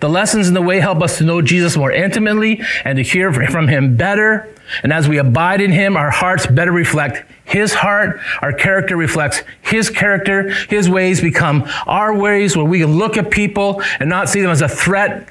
The 0.00 0.08
lessons 0.08 0.48
in 0.48 0.54
the 0.54 0.62
way 0.62 0.80
help 0.80 1.02
us 1.02 1.18
to 1.18 1.24
know 1.24 1.42
Jesus 1.42 1.76
more 1.76 1.92
intimately 1.92 2.62
and 2.84 2.96
to 2.96 3.02
hear 3.02 3.32
from 3.32 3.68
him 3.68 3.96
better. 3.96 4.48
And 4.82 4.92
as 4.92 5.08
we 5.08 5.18
abide 5.18 5.60
in 5.60 5.70
him, 5.70 5.96
our 5.96 6.10
hearts 6.10 6.46
better 6.46 6.72
reflect 6.72 7.30
his 7.44 7.74
heart. 7.74 8.18
Our 8.40 8.52
character 8.52 8.96
reflects 8.96 9.42
his 9.60 9.90
character. 9.90 10.50
His 10.68 10.88
ways 10.88 11.20
become 11.20 11.68
our 11.86 12.16
ways 12.16 12.56
where 12.56 12.64
we 12.64 12.80
can 12.80 12.96
look 12.96 13.16
at 13.16 13.30
people 13.30 13.82
and 14.00 14.08
not 14.08 14.28
see 14.28 14.40
them 14.40 14.50
as 14.50 14.62
a 14.62 14.68
threat 14.68 15.28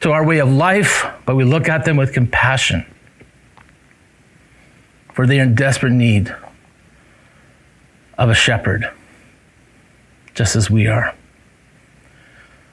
to 0.00 0.12
our 0.12 0.24
way 0.24 0.38
of 0.38 0.50
life, 0.50 1.06
but 1.24 1.34
we 1.34 1.44
look 1.44 1.68
at 1.68 1.84
them 1.84 1.96
with 1.96 2.12
compassion. 2.12 2.84
For 5.12 5.26
they 5.26 5.40
are 5.40 5.44
in 5.44 5.54
desperate 5.54 5.92
need 5.92 6.34
of 8.18 8.28
a 8.28 8.34
shepherd, 8.34 8.90
just 10.34 10.56
as 10.56 10.68
we 10.68 10.88
are. 10.88 11.14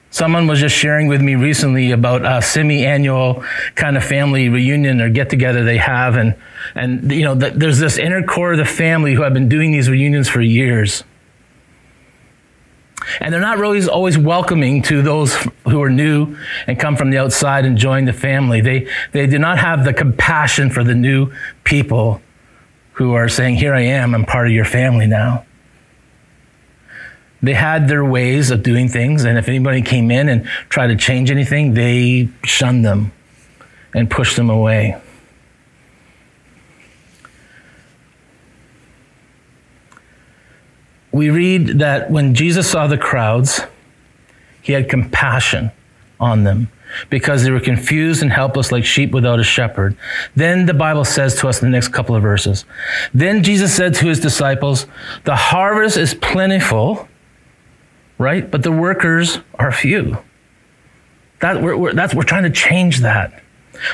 Someone 0.10 0.47
was 0.47 0.60
just 0.62 0.75
sharing 0.75 1.08
with 1.08 1.21
me 1.21 1.36
recently 1.36 1.91
about 1.91 2.25
a 2.25 2.41
semi-annual 2.41 3.43
kind 3.75 3.97
of 3.97 4.03
family 4.03 4.47
reunion 4.47 5.01
or 5.01 5.10
get-together 5.10 5.63
they 5.65 5.77
have, 5.77 6.15
and 6.15 6.36
and 6.73 7.12
you 7.12 7.23
know 7.23 7.36
there's 7.36 7.79
this 7.79 7.97
inner 7.97 8.23
core 8.23 8.53
of 8.53 8.58
the 8.58 8.65
family 8.65 9.13
who 9.13 9.23
have 9.23 9.34
been 9.34 9.49
doing 9.49 9.71
these 9.71 9.89
reunions 9.89 10.29
for 10.29 10.39
years, 10.39 11.03
and 13.19 13.34
they're 13.34 13.41
not 13.41 13.58
really 13.58 13.86
always 13.89 14.17
welcoming 14.17 14.81
to 14.84 15.01
those 15.01 15.36
who 15.65 15.81
are 15.84 15.89
new 15.89 16.38
and 16.65 16.79
come 16.79 16.95
from 16.95 17.12
the 17.12 17.17
outside 17.17 17.65
and 17.65 17.77
join 17.77 18.05
the 18.05 18.13
family. 18.13 18.62
They 18.62 18.88
they 19.12 19.27
do 19.27 19.38
not 19.38 19.60
have 19.60 19.84
the 19.84 19.93
compassion 19.93 20.69
for 20.69 20.84
the 20.84 20.95
new 20.95 21.34
people 21.65 22.21
who 22.95 23.13
are 23.13 23.29
saying, 23.29 23.55
Here 23.55 23.73
I 23.73 23.81
am, 23.81 24.15
I'm 24.15 24.25
part 24.25 24.47
of 24.47 24.53
your 24.53 24.65
family 24.65 25.05
now. 25.05 25.45
They 27.41 27.53
had 27.53 27.88
their 27.88 28.03
ways 28.03 28.51
of 28.51 28.63
doing 28.63 28.89
things, 28.89 29.23
and 29.23 29.38
if 29.38 29.47
anybody 29.47 29.81
came 29.81 30.10
in 30.10 30.29
and 30.29 30.45
tried 30.69 30.88
to 30.88 30.95
change 30.95 31.29
anything, 31.29 31.73
they 31.73 32.29
shunned 32.43 32.84
them 32.84 33.12
and 33.93 34.10
pushed 34.10 34.36
them 34.36 34.49
away. 34.49 34.99
We 41.12 41.29
read 41.29 41.79
that 41.79 42.10
when 42.10 42.34
Jesus 42.34 42.69
saw 42.69 42.88
the 42.88 42.97
crowds, 42.97 43.62
he 44.62 44.73
had 44.73 44.89
compassion 44.89 45.71
on 46.19 46.43
them 46.43 46.69
because 47.10 47.43
they 47.43 47.52
were 47.52 47.60
confused 47.60 48.21
and 48.21 48.32
helpless 48.32 48.71
like 48.71 48.86
sheep 48.86 49.12
without 49.12 49.39
a 49.39 49.43
shepherd. 49.43 49.95
Then 50.36 50.65
the 50.65 50.74
Bible 50.74 51.06
says 51.06 51.36
to 51.39 51.48
us 51.48 51.62
in 51.62 51.69
the 51.69 51.76
next 51.76 51.89
couple 51.89 52.15
of 52.15 52.21
verses 52.21 52.65
Then 53.13 53.43
Jesus 53.43 53.76
said 53.76 53.93
to 53.95 54.06
his 54.06 54.19
disciples, 54.19 54.88
The 55.24 55.36
harvest 55.36 55.98
is 55.98 56.13
plentiful, 56.13 57.08
right? 58.17 58.50
But 58.50 58.63
the 58.63 58.71
workers 58.71 59.39
are 59.56 59.71
few. 59.71 60.17
That, 61.39 61.62
we're, 61.62 61.78
we're, 61.78 61.93
that's, 61.93 62.15
we're 62.15 62.24
trying 62.24 62.43
to 62.43 62.50
change 62.50 63.00
that. 63.00 63.41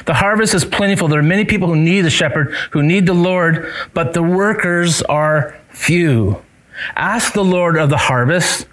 The 0.05 0.13
harvest 0.13 0.53
is 0.53 0.63
plentiful. 0.63 1.07
There 1.07 1.19
are 1.19 1.23
many 1.23 1.45
people 1.45 1.67
who 1.67 1.75
need 1.75 2.01
the 2.01 2.09
shepherd, 2.09 2.53
who 2.71 2.83
need 2.83 3.05
the 3.05 3.13
Lord, 3.13 3.73
but 3.93 4.13
the 4.13 4.21
workers 4.21 5.01
are 5.03 5.57
few. 5.69 6.41
Ask 6.95 7.33
the 7.33 7.43
Lord 7.43 7.77
of 7.77 7.89
the 7.89 7.97
harvest, 7.97 8.67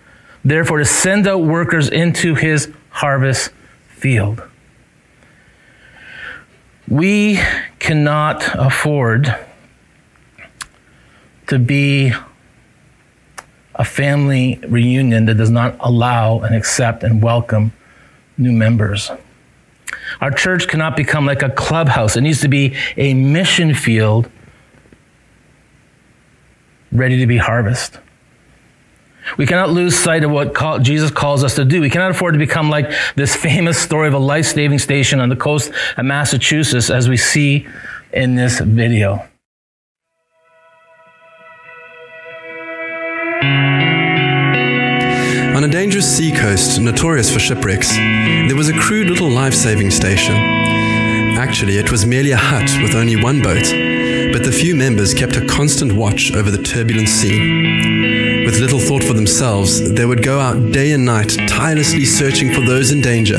therefore, 0.45 0.79
to 0.79 0.85
send 0.85 1.27
out 1.27 1.39
workers 1.43 1.89
into 1.89 2.35
his 2.35 2.71
harvest 2.91 3.51
field. 3.99 4.43
We 6.87 7.41
cannot 7.79 8.45
afford 8.55 9.35
to 11.49 11.59
be 11.59 12.13
a 13.75 13.85
family 13.85 14.61
reunion 14.69 15.27
that 15.27 15.35
does 15.35 15.51
not 15.51 15.77
allow 15.81 16.41
and 16.41 16.55
accept 16.55 17.03
and 17.03 17.23
welcome 17.23 17.73
new 18.37 18.53
members. 18.53 19.11
Our 20.21 20.31
church 20.31 20.69
cannot 20.69 20.97
become 20.97 21.27
like 21.27 21.43
a 21.43 21.51
clubhouse. 21.51 22.17
It 22.17 22.23
needs 22.23 22.41
to 22.41 22.49
be 22.49 22.77
a 22.97 23.15
mission 23.15 23.75
field 23.75 24.31
ready 26.91 27.19
to 27.19 27.27
be 27.27 27.37
harvest. 27.37 27.99
We 29.37 29.47
cannot 29.47 29.71
lose 29.71 29.99
sight 29.99 30.25
of 30.25 30.31
what 30.31 30.55
call, 30.55 30.79
Jesus 30.79 31.11
calls 31.11 31.45
us 31.45 31.55
to 31.57 31.65
do. 31.65 31.81
We 31.81 31.91
cannot 31.91 32.11
afford 32.11 32.35
to 32.35 32.39
become 32.39 32.71
like 32.71 32.91
this 33.17 33.37
famous 33.37 33.79
story 33.79 34.09
of 34.09 34.15
a 34.15 34.19
life 34.19 34.47
saving 34.47 34.79
station 34.79 35.21
on 35.21 35.29
the 35.29 35.37
coast 35.37 35.73
of 35.97 36.05
Massachusetts 36.05 36.91
as 36.91 37.09
we 37.09 37.17
see 37.17 37.67
in 38.13 38.35
this 38.35 38.61
video. 38.61 39.29
On 45.59 45.65
a 45.65 45.69
dangerous 45.69 46.17
sea 46.17 46.31
coast 46.31 46.81
notorious 46.81 47.33
for 47.33 47.41
shipwrecks, 47.41 47.97
there 47.97 48.55
was 48.55 48.69
a 48.69 48.79
crude 48.79 49.09
little 49.09 49.29
life 49.29 49.55
saving 49.55 49.91
station. 49.91 50.37
Actually, 51.37 51.79
it 51.79 51.91
was 51.91 52.07
merely 52.07 52.31
a 52.31 52.37
hut 52.37 52.71
with 52.81 52.95
only 52.95 53.17
one 53.17 53.43
boat, 53.43 53.65
but 54.33 54.45
the 54.45 54.53
few 54.53 54.77
members 54.77 55.13
kept 55.15 55.37
a 55.37 55.45
constant 55.47 55.93
watch 55.93 56.33
over 56.33 56.51
the 56.51 56.63
turbulent 56.63 57.09
sea. 57.09 57.88
With 58.49 58.61
little 58.61 58.81
thought 58.81 59.05
for 59.05 59.13
themselves, 59.13 59.93
they 59.93 60.07
would 60.07 60.23
go 60.23 60.41
out 60.41 60.73
day 60.73 60.93
and 60.93 61.05
night, 61.05 61.37
tirelessly 61.49 62.07
searching 62.07 62.55
for 62.55 62.63
those 62.63 62.91
in 62.91 63.03
danger, 63.03 63.37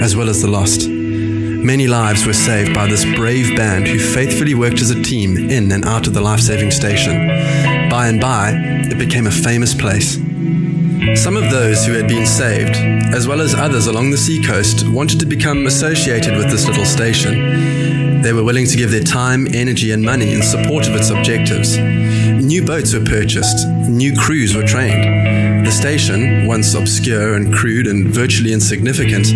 as 0.00 0.14
well 0.14 0.28
as 0.28 0.40
the 0.40 0.46
lost. 0.46 0.88
Many 0.88 1.88
lives 1.88 2.24
were 2.24 2.32
saved 2.32 2.72
by 2.72 2.86
this 2.86 3.04
brave 3.16 3.56
band 3.56 3.88
who 3.88 3.98
faithfully 3.98 4.54
worked 4.54 4.80
as 4.80 4.90
a 4.90 5.02
team 5.02 5.36
in 5.36 5.72
and 5.72 5.84
out 5.84 6.06
of 6.06 6.14
the 6.14 6.20
life 6.20 6.38
saving 6.38 6.70
station. 6.70 7.26
By 7.90 8.06
and 8.06 8.20
by, 8.20 8.52
it 8.54 8.98
became 8.98 9.26
a 9.26 9.32
famous 9.32 9.74
place. 9.74 10.14
Some 11.20 11.36
of 11.36 11.50
those 11.50 11.84
who 11.84 11.94
had 11.94 12.06
been 12.06 12.24
saved, 12.24 12.76
as 13.12 13.26
well 13.26 13.40
as 13.40 13.56
others 13.56 13.88
along 13.88 14.12
the 14.12 14.16
seacoast, 14.16 14.88
wanted 14.88 15.18
to 15.18 15.26
become 15.26 15.66
associated 15.66 16.36
with 16.36 16.48
this 16.50 16.68
little 16.68 16.84
station. 16.84 18.22
They 18.22 18.32
were 18.32 18.44
willing 18.44 18.66
to 18.66 18.76
give 18.76 18.92
their 18.92 19.02
time, 19.02 19.48
energy, 19.52 19.90
and 19.90 20.04
money 20.04 20.32
in 20.32 20.42
support 20.42 20.86
of 20.86 20.94
its 20.94 21.10
objectives. 21.10 21.76
New 22.52 22.62
boats 22.62 22.92
were 22.92 23.00
purchased, 23.00 23.66
new 23.88 24.14
crews 24.14 24.54
were 24.54 24.62
trained. 24.62 25.66
The 25.66 25.70
station, 25.70 26.46
once 26.46 26.74
obscure 26.74 27.34
and 27.34 27.50
crude 27.54 27.86
and 27.86 28.08
virtually 28.08 28.52
insignificant, 28.52 29.28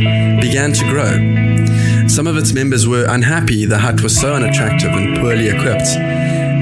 began 0.43 0.71
to 0.75 0.85
grow. 0.91 2.09
Some 2.09 2.27
of 2.27 2.37
its 2.37 2.53
members 2.53 2.87
were 2.87 3.07
unhappy 3.09 3.65
the 3.65 3.79
hut 3.79 4.03
was 4.03 4.21
so 4.21 4.35
unattractive 4.35 4.91
and 4.91 5.17
poorly 5.17 5.49
equipped. 5.49 5.89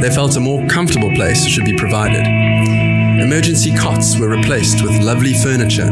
They 0.01 0.14
felt 0.14 0.37
a 0.37 0.40
more 0.40 0.64
comfortable 0.69 1.11
place 1.17 1.45
should 1.45 1.64
be 1.64 1.77
provided. 1.77 2.25
Emergency 3.21 3.75
cots 3.75 4.17
were 4.17 4.29
replaced 4.29 4.81
with 4.81 5.03
lovely 5.03 5.35
furniture. 5.35 5.90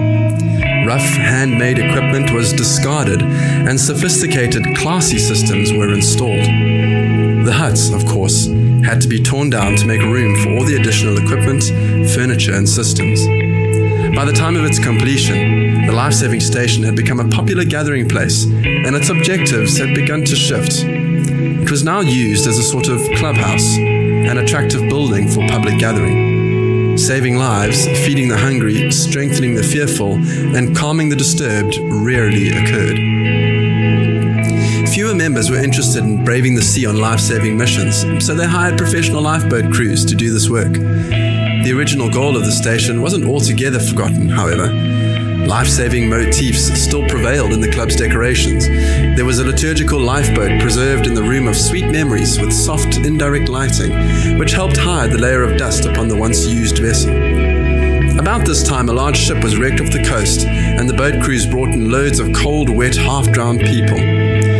Rough 0.86 1.00
handmade 1.00 1.80
equipment 1.80 2.30
was 2.30 2.52
discarded 2.52 3.20
and 3.20 3.80
sophisticated, 3.80 4.76
classy 4.76 5.18
systems 5.18 5.72
were 5.72 5.92
installed. 5.92 6.46
The 7.46 7.52
huts, 7.52 7.90
of 7.90 8.06
course, 8.06 8.46
had 8.84 9.00
to 9.00 9.08
be 9.08 9.22
torn 9.22 9.50
down 9.50 9.76
to 9.76 9.86
make 9.86 10.00
room 10.02 10.36
for 10.42 10.50
all 10.50 10.64
the 10.64 10.76
additional 10.76 11.18
equipment, 11.18 11.64
furniture, 12.14 12.54
and 12.54 12.68
systems. 12.68 13.24
By 14.14 14.24
the 14.24 14.32
time 14.32 14.56
of 14.56 14.64
its 14.64 14.78
completion, 14.78 15.86
the 15.86 15.92
life 15.92 16.14
saving 16.14 16.40
station 16.40 16.82
had 16.82 16.94
become 16.94 17.20
a 17.20 17.28
popular 17.28 17.64
gathering 17.64 18.08
place, 18.08 18.44
and 18.44 18.94
its 18.94 19.08
objectives 19.08 19.78
had 19.78 19.94
begun 19.94 20.24
to 20.24 20.36
shift. 20.36 20.84
It 20.84 21.70
was 21.70 21.82
now 21.82 22.00
used 22.00 22.46
as 22.46 22.58
a 22.58 22.62
sort 22.62 22.88
of 22.88 23.00
clubhouse, 23.16 23.76
an 23.76 24.38
attractive 24.38 24.88
building 24.88 25.28
for 25.28 25.46
public 25.48 25.78
gathering. 25.78 26.98
Saving 26.98 27.36
lives, 27.36 27.86
feeding 28.04 28.28
the 28.28 28.36
hungry, 28.36 28.90
strengthening 28.92 29.54
the 29.54 29.62
fearful, 29.62 30.14
and 30.56 30.76
calming 30.76 31.08
the 31.08 31.16
disturbed 31.16 31.78
rarely 31.80 32.50
occurred. 32.50 33.41
Fewer 34.92 35.14
members 35.14 35.48
were 35.50 35.56
interested 35.56 36.04
in 36.04 36.22
braving 36.22 36.54
the 36.54 36.60
sea 36.60 36.84
on 36.84 36.98
life 36.98 37.18
saving 37.18 37.56
missions, 37.56 38.04
so 38.22 38.34
they 38.34 38.46
hired 38.46 38.76
professional 38.76 39.22
lifeboat 39.22 39.72
crews 39.72 40.04
to 40.04 40.14
do 40.14 40.30
this 40.30 40.50
work. 40.50 40.74
The 40.74 41.72
original 41.74 42.10
goal 42.10 42.36
of 42.36 42.44
the 42.44 42.52
station 42.52 43.00
wasn't 43.00 43.24
altogether 43.24 43.80
forgotten, 43.80 44.28
however. 44.28 44.66
Life 45.46 45.68
saving 45.68 46.10
motifs 46.10 46.78
still 46.78 47.08
prevailed 47.08 47.52
in 47.52 47.62
the 47.62 47.72
club's 47.72 47.96
decorations. 47.96 48.66
There 49.16 49.24
was 49.24 49.38
a 49.38 49.46
liturgical 49.46 49.98
lifeboat 49.98 50.60
preserved 50.60 51.06
in 51.06 51.14
the 51.14 51.22
room 51.22 51.48
of 51.48 51.56
sweet 51.56 51.90
memories 51.90 52.38
with 52.38 52.52
soft, 52.52 52.98
indirect 52.98 53.48
lighting, 53.48 54.38
which 54.38 54.52
helped 54.52 54.76
hide 54.76 55.10
the 55.10 55.16
layer 55.16 55.42
of 55.42 55.56
dust 55.56 55.86
upon 55.86 56.08
the 56.08 56.16
once 56.18 56.46
used 56.46 56.80
vessel. 56.80 57.12
About 58.20 58.44
this 58.44 58.62
time, 58.62 58.90
a 58.90 58.92
large 58.92 59.16
ship 59.16 59.42
was 59.42 59.56
wrecked 59.56 59.80
off 59.80 59.90
the 59.90 60.04
coast, 60.04 60.46
and 60.46 60.86
the 60.86 60.92
boat 60.92 61.22
crews 61.24 61.46
brought 61.46 61.70
in 61.70 61.90
loads 61.90 62.20
of 62.20 62.30
cold, 62.34 62.68
wet, 62.68 62.94
half 62.94 63.32
drowned 63.32 63.60
people. 63.60 64.51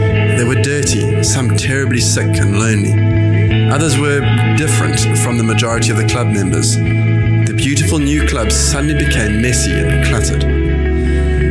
They 0.42 0.48
were 0.48 0.60
dirty, 0.60 1.22
some 1.22 1.56
terribly 1.56 2.00
sick 2.00 2.26
and 2.26 2.58
lonely. 2.58 3.70
Others 3.70 3.96
were 3.96 4.18
different 4.56 4.98
from 5.18 5.38
the 5.38 5.44
majority 5.44 5.92
of 5.92 5.98
the 5.98 6.08
club 6.08 6.26
members. 6.26 6.74
The 6.74 7.54
beautiful 7.56 8.00
new 8.00 8.26
club 8.26 8.50
suddenly 8.50 8.94
became 8.94 9.40
messy 9.40 9.70
and 9.70 10.04
cluttered. 10.04 10.42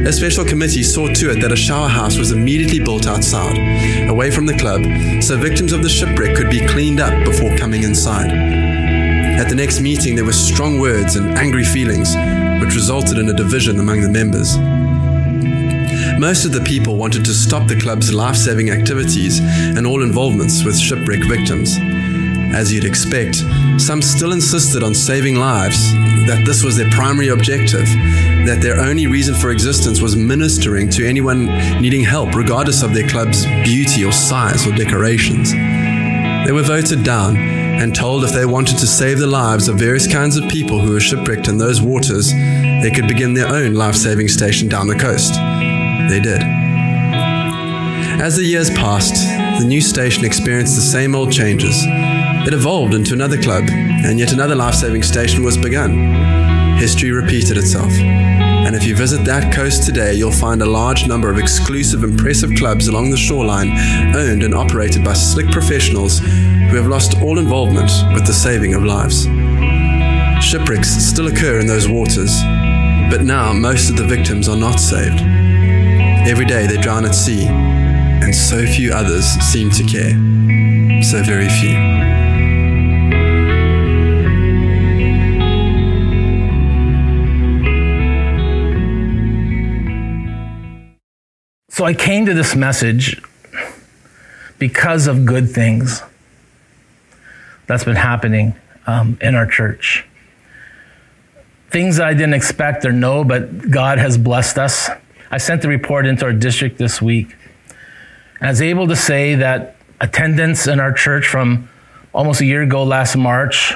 A 0.06 0.12
special 0.12 0.44
committee 0.44 0.84
saw 0.84 1.08
to 1.08 1.32
it 1.32 1.40
that 1.40 1.54
a 1.54 1.56
shower 1.56 1.88
house 1.88 2.18
was 2.18 2.34
immediately 2.34 2.82
built 2.82 3.08
outside, 3.08 3.58
away 4.10 4.30
from 4.30 4.46
the 4.46 4.58
club, 4.58 4.84
so 5.24 5.38
victims 5.38 5.72
of 5.72 5.84
the 5.84 5.90
shipwreck 5.90 6.36
could 6.36 6.50
be 6.50 6.68
cleaned 6.68 7.00
up 7.00 7.24
before 7.24 7.56
coming 7.56 7.84
inside. 7.84 8.30
At 8.30 9.48
the 9.48 9.56
next 9.56 9.80
meeting, 9.80 10.16
there 10.16 10.26
were 10.26 10.34
strong 10.34 10.80
words 10.80 11.16
and 11.16 11.38
angry 11.38 11.64
feelings, 11.64 12.14
which 12.62 12.76
resulted 12.76 13.20
in 13.20 13.30
a 13.30 13.34
division 13.34 13.80
among 13.80 14.02
the 14.02 14.10
members. 14.10 14.58
Most 16.22 16.46
of 16.46 16.52
the 16.52 16.62
people 16.62 16.98
wanted 16.98 17.26
to 17.26 17.34
stop 17.34 17.68
the 17.68 17.80
club's 17.80 18.14
life 18.14 18.36
saving 18.36 18.70
activities 18.70 19.40
and 19.40 19.88
all 19.88 20.04
involvements 20.04 20.64
with 20.64 20.78
shipwreck 20.78 21.28
victims. 21.28 21.80
As 22.54 22.72
you'd 22.72 22.86
expect, 22.86 23.38
some 23.82 24.04
still 24.04 24.32
insisted 24.32 24.84
on 24.84 24.94
saving 24.94 25.38
lives, 25.38 25.92
that 26.28 26.44
this 26.46 26.64
was 26.64 26.78
their 26.78 26.92
primary 26.92 27.30
objective, 27.30 27.88
that 28.46 28.60
their 28.62 28.80
only 28.80 29.08
reason 29.08 29.34
for 29.34 29.50
existence 29.50 30.00
was 30.00 30.16
ministering 30.16 30.92
to 30.92 31.10
anyone 31.10 31.48
needing 31.82 32.04
help, 32.04 32.36
regardless 32.36 32.84
of 32.84 32.94
their 32.94 33.08
club's 33.08 33.44
beauty 33.64 34.06
or 34.06 34.12
size 34.12 34.68
or 34.68 34.76
decorations. 34.76 35.52
They 35.54 36.52
were 36.52 36.62
voted 36.62 37.04
down 37.04 37.36
and 37.36 37.96
told 37.96 38.24
if 38.24 38.32
they 38.32 38.46
wanted 38.46 38.78
to 38.78 38.86
save 38.86 39.18
the 39.18 39.26
lives 39.26 39.68
of 39.68 39.80
various 39.80 40.06
kinds 40.06 40.38
of 40.38 40.48
people 40.50 40.82
who 40.82 40.92
were 40.92 41.00
shipwrecked 41.00 41.48
in 41.48 41.58
those 41.58 41.82
waters, 41.82 42.32
they 42.32 42.92
could 42.94 43.08
begin 43.08 43.34
their 43.34 43.48
own 43.48 43.74
life 43.74 43.96
saving 43.96 44.28
station 44.28 44.70
down 44.70 44.86
the 44.86 44.94
coast. 44.94 45.34
They 46.12 46.20
did. 46.20 46.44
As 48.20 48.36
the 48.36 48.44
years 48.44 48.70
passed, 48.72 49.16
the 49.62 49.66
new 49.66 49.80
station 49.80 50.26
experienced 50.26 50.76
the 50.76 50.82
same 50.82 51.16
old 51.16 51.32
changes. 51.32 51.74
It 52.46 52.54
evolved 52.54 52.94
into 52.94 53.14
another 53.14 53.42
club, 53.42 53.64
and 53.70 54.20
yet 54.20 54.34
another 54.34 54.54
life 54.54 54.76
saving 54.76 55.04
station 55.04 55.42
was 55.42 55.58
begun. 55.58 55.94
History 56.76 57.12
repeated 57.12 57.56
itself. 57.56 57.94
And 57.94 58.76
if 58.76 58.84
you 58.84 58.94
visit 58.94 59.24
that 59.24 59.54
coast 59.54 59.86
today, 59.86 60.14
you'll 60.14 60.34
find 60.34 60.62
a 60.62 60.66
large 60.66 61.08
number 61.08 61.32
of 61.32 61.38
exclusive, 61.38 62.04
impressive 62.04 62.52
clubs 62.58 62.90
along 62.90 63.10
the 63.10 63.16
shoreline, 63.16 63.72
owned 64.14 64.44
and 64.44 64.54
operated 64.54 65.06
by 65.06 65.14
slick 65.14 65.50
professionals 65.50 66.20
who 66.20 66.76
have 66.76 66.88
lost 66.88 67.22
all 67.22 67.40
involvement 67.40 67.90
with 68.14 68.28
the 68.28 68.34
saving 68.34 68.74
of 68.74 68.84
lives. 68.84 69.28
Shipwrecks 70.44 70.90
still 70.90 71.28
occur 71.28 71.62
in 71.62 71.68
those 71.68 71.88
waters, 71.88 72.42
but 73.10 73.22
now 73.22 73.54
most 73.54 73.90
of 73.90 73.96
the 73.96 74.04
victims 74.04 74.50
are 74.50 74.58
not 74.58 74.78
saved. 74.78 75.41
Every 76.24 76.46
day 76.46 76.68
they 76.68 76.78
drown 76.78 77.04
at 77.04 77.16
sea, 77.16 77.48
and 77.48 78.34
so 78.34 78.66
few 78.66 78.94
others 78.94 79.26
seem 79.26 79.72
to 79.72 79.84
care. 79.84 80.12
So 81.04 81.24
very 81.24 81.50
few. 81.50 82.22
So 91.70 91.86
I 91.86 91.96
came 91.96 92.28
to 92.28 92.36
this 92.36 92.56
message 92.56 93.20
because 94.60 95.08
of 95.08 95.26
good 95.26 95.50
things 95.50 96.04
that's 97.66 97.84
been 97.84 97.96
happening 97.96 98.54
um, 98.86 99.18
in 99.22 99.34
our 99.34 99.48
church. 99.48 100.06
Things 101.72 102.00
I 102.00 102.14
didn't 102.14 102.36
expect 102.36 102.86
or 102.86 102.92
know, 102.92 103.24
but 103.24 103.72
God 103.72 103.98
has 103.98 104.20
blessed 104.20 104.60
us. 104.60 104.90
I 105.32 105.38
sent 105.38 105.62
the 105.62 105.70
report 105.70 106.06
into 106.06 106.26
our 106.26 106.34
district 106.34 106.78
this 106.78 107.02
week. 107.02 107.36
And 108.40 108.48
I 108.48 108.50
was 108.50 108.62
able 108.62 108.88
to 108.90 108.98
say 108.98 109.36
that 109.36 109.78
attendance 110.02 110.68
in 110.68 110.80
our 110.82 110.92
church 110.92 111.28
from 111.28 111.70
almost 112.14 112.42
a 112.42 112.46
year 112.46 112.64
ago, 112.64 112.84
last 112.84 113.16
March, 113.16 113.74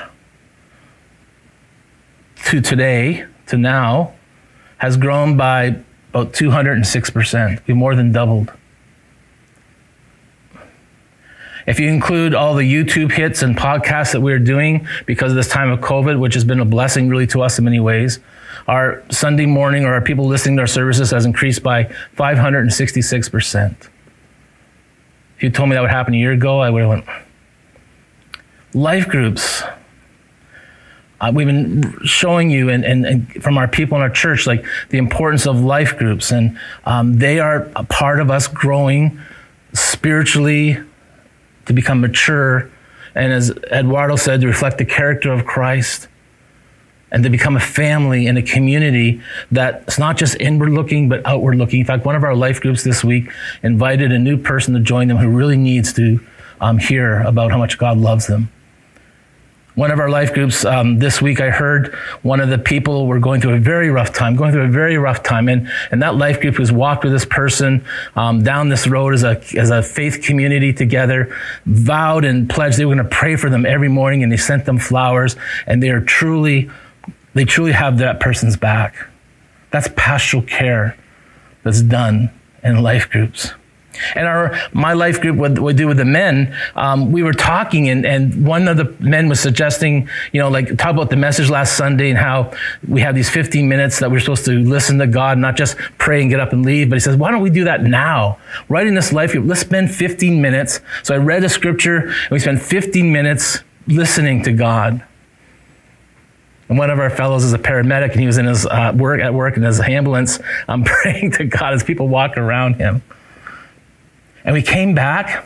to 2.48 2.60
today, 2.60 3.26
to 3.48 3.58
now, 3.58 4.14
has 4.78 4.98
grown 4.98 5.38
by 5.38 5.80
about 6.10 6.34
206%. 6.34 7.66
We 7.68 7.74
more 7.74 7.96
than 7.96 8.12
doubled. 8.12 8.52
If 11.66 11.80
you 11.80 11.88
include 11.88 12.36
all 12.36 12.54
the 12.54 12.72
YouTube 12.72 13.12
hits 13.12 13.42
and 13.42 13.58
podcasts 13.58 14.12
that 14.12 14.22
we're 14.22 14.40
doing 14.40 14.88
because 15.06 15.32
of 15.32 15.36
this 15.36 15.48
time 15.48 15.72
of 15.72 15.80
COVID, 15.80 16.20
which 16.20 16.36
has 16.36 16.44
been 16.44 16.60
a 16.60 16.66
blessing 16.66 17.10
really 17.10 17.26
to 17.28 17.42
us 17.42 17.58
in 17.58 17.66
many 17.66 17.80
ways, 17.80 18.20
our 18.68 19.04
Sunday 19.12 19.46
morning 19.46 19.86
or 19.86 19.94
our 19.94 20.02
people 20.02 20.26
listening 20.26 20.58
to 20.58 20.62
our 20.62 20.68
services 20.68 21.12
has 21.12 21.26
increased 21.26 21.62
by 21.62 21.86
566%. 22.18 23.90
If 25.38 25.44
you 25.44 25.50
told 25.50 25.70
me 25.70 25.76
that 25.76 25.82
would 25.82 25.92
happen 25.92 26.14
a 26.14 26.18
year 26.18 26.32
ago, 26.32 26.60
I 26.60 26.70
would 26.70 26.82
have 26.82 26.90
went. 26.90 27.06
Life 28.74 29.08
groups. 29.08 29.64
Uh, 31.22 31.32
we've 31.34 31.48
been 31.48 31.98
showing 32.04 32.50
you 32.50 32.70
and, 32.70 32.84
and, 32.84 33.06
and, 33.06 33.44
from 33.44 33.58
our 33.58 33.68
people 33.68 33.96
in 33.96 34.02
our 34.02 34.10
church 34.10 34.46
like 34.46 34.66
the 34.90 34.98
importance 34.98 35.48
of 35.48 35.62
life 35.62 35.98
groups 35.98 36.32
and 36.32 36.60
um, 36.84 37.18
they 37.18 37.40
are 37.40 37.70
a 37.78 37.86
part 37.86 38.20
of 38.20 38.30
us 38.30 38.48
growing 38.48 39.18
spiritually 39.72 40.78
to 41.66 41.74
become 41.74 42.02
mature 42.02 42.70
and 43.16 43.32
as 43.32 43.50
eduardo 43.72 44.18
said 44.18 44.42
to 44.42 44.48
reflect 44.48 44.78
the 44.78 44.84
character 44.84 45.32
of 45.32 45.46
christ 45.46 46.10
and 47.12 47.24
to 47.24 47.30
become 47.30 47.56
a 47.56 47.60
family 47.60 48.28
and 48.28 48.38
a 48.38 48.42
community 48.42 49.22
that's 49.52 49.98
not 49.98 50.18
just 50.18 50.36
inward 50.40 50.70
looking 50.70 51.10
but 51.10 51.26
outward 51.26 51.58
looking 51.58 51.80
in 51.82 51.86
fact 51.86 52.06
one 52.06 52.16
of 52.16 52.24
our 52.24 52.36
life 52.36 52.62
groups 52.62 52.84
this 52.84 53.04
week 53.04 53.30
invited 53.64 54.12
a 54.12 54.20
new 54.20 54.38
person 54.38 54.74
to 54.74 54.80
join 54.80 55.08
them 55.08 55.18
who 55.18 55.30
really 55.30 55.58
needs 55.58 55.94
to 55.94 56.20
um, 56.62 56.78
hear 56.78 57.22
about 57.22 57.52
how 57.52 57.58
much 57.58 57.78
god 57.78 57.98
loves 57.98 58.28
them 58.28 58.50
one 59.76 59.92
of 59.92 60.00
our 60.00 60.10
life 60.10 60.34
groups 60.34 60.64
um, 60.64 61.00
this 61.00 61.22
week, 61.22 61.42
I 61.42 61.50
heard 61.50 61.94
one 62.22 62.40
of 62.40 62.48
the 62.48 62.58
people 62.58 63.08
were 63.08 63.20
going 63.20 63.42
through 63.42 63.56
a 63.56 63.60
very 63.60 63.90
rough 63.90 64.14
time, 64.14 64.38
going 64.38 64.54
through 64.54 64.64
a 64.64 64.70
very 64.70 64.98
rough 64.98 65.22
time. 65.22 65.50
And, 65.50 65.70
and 65.92 66.02
that 66.02 66.16
life 66.16 66.40
group 66.40 66.58
was 66.58 66.72
walked 66.72 67.04
with 67.04 67.12
this 67.12 67.26
person 67.26 67.86
um, 68.16 68.42
down 68.42 68.70
this 68.70 68.88
road 68.88 69.14
as 69.14 69.24
a, 69.24 69.42
as 69.58 69.72
a 69.72 69.84
faith 69.84 70.24
community 70.24 70.72
together, 70.72 71.36
vowed 71.66 72.24
and 72.24 72.50
pledged 72.50 72.78
they 72.78 72.86
were 72.86 72.96
going 72.96 73.06
to 73.06 73.16
pray 73.16 73.36
for 73.36 73.50
them 73.50 73.66
every 73.66 73.90
morning. 73.90 74.24
And 74.24 74.32
they 74.32 74.38
sent 74.38 74.64
them 74.64 74.80
flowers. 74.80 75.36
And 75.68 75.84
they 75.84 75.90
are 75.90 76.02
truly, 76.02 76.72
they 77.36 77.46
truly 77.46 77.74
have 77.74 78.00
that 78.00 78.20
person's 78.20 78.58
back. 78.58 78.96
That's 79.70 79.90
pastoral 79.96 80.42
care 80.44 80.98
that's 81.64 81.82
done 81.82 82.32
in 82.64 82.82
life 82.82 83.10
groups. 83.10 83.52
And 84.14 84.28
our 84.28 84.58
my 84.74 84.94
life 84.94 85.22
group 85.22 85.38
would, 85.38 85.78
do 85.78 85.88
with 85.88 85.98
the 85.98 86.06
men. 86.06 86.56
Um, 86.76 87.12
we 87.12 87.24
were 87.24 87.34
talking, 87.34 87.90
and, 87.90 88.06
and 88.06 88.46
one 88.46 88.68
of 88.68 88.78
the 88.78 88.96
men 89.00 89.30
was 89.30 89.40
suggesting, 89.40 90.10
you 90.32 90.42
know, 90.42 90.50
like 90.50 90.78
talk 90.78 90.92
about 90.92 91.10
the 91.10 91.16
message 91.16 91.50
last 91.50 91.78
Sunday 91.78 92.10
and 92.10 92.18
how 92.18 92.52
we 92.88 93.02
have 93.02 93.16
these 93.16 93.30
15 93.30 93.68
minutes 93.68 94.00
that 94.00 94.12
we're 94.12 94.20
supposed 94.20 94.46
to 94.46 94.60
listen 94.60 94.98
to 95.00 95.08
God, 95.08 95.38
not 95.38 95.56
just 95.56 95.78
pray 95.98 96.22
and 96.22 96.30
get 96.30 96.40
up 96.40 96.54
and 96.54 96.66
leave. 96.66 96.90
But 96.90 96.96
he 96.96 97.00
says, 97.00 97.16
why 97.16 97.32
don't 97.32 97.42
we 97.42 97.50
do 97.50 97.66
that 97.66 97.84
now? 97.84 98.38
Right 98.70 98.88
in 98.88 98.96
this 98.96 99.12
life 99.12 99.32
group, 99.32 99.46
let's 99.48 99.62
spend 99.62 99.94
15 99.94 100.42
minutes. 100.42 100.82
So 101.04 101.16
I 101.16 101.18
read 101.18 101.44
a 101.44 101.50
scripture, 101.50 101.98
and 101.98 102.32
we 102.32 102.40
spent 102.40 102.62
15 102.62 103.12
minutes 103.12 103.64
listening 103.88 104.44
to 104.44 104.52
God. 104.52 105.06
And 106.68 106.78
one 106.78 106.90
of 106.90 107.00
our 107.00 107.10
fellows 107.10 107.44
is 107.44 107.54
a 107.54 107.60
paramedic, 107.60 108.12
and 108.12 108.20
he 108.20 108.26
was 108.26 108.38
in 108.38 108.46
his 108.46 108.66
uh, 108.66 108.92
work 108.96 109.22
at 109.22 109.34
work 109.34 109.56
in 109.56 109.64
his 109.64 109.80
ambulance, 109.80 110.40
I'm 110.68 110.82
um, 110.82 110.84
praying 110.84 111.32
to 111.34 111.46
God 111.46 111.74
as 111.74 111.84
people 111.84 112.08
walk 112.08 112.38
around 112.38 112.76
him. 112.76 113.04
And 114.44 114.54
we 114.54 114.62
came 114.62 114.94
back 114.94 115.46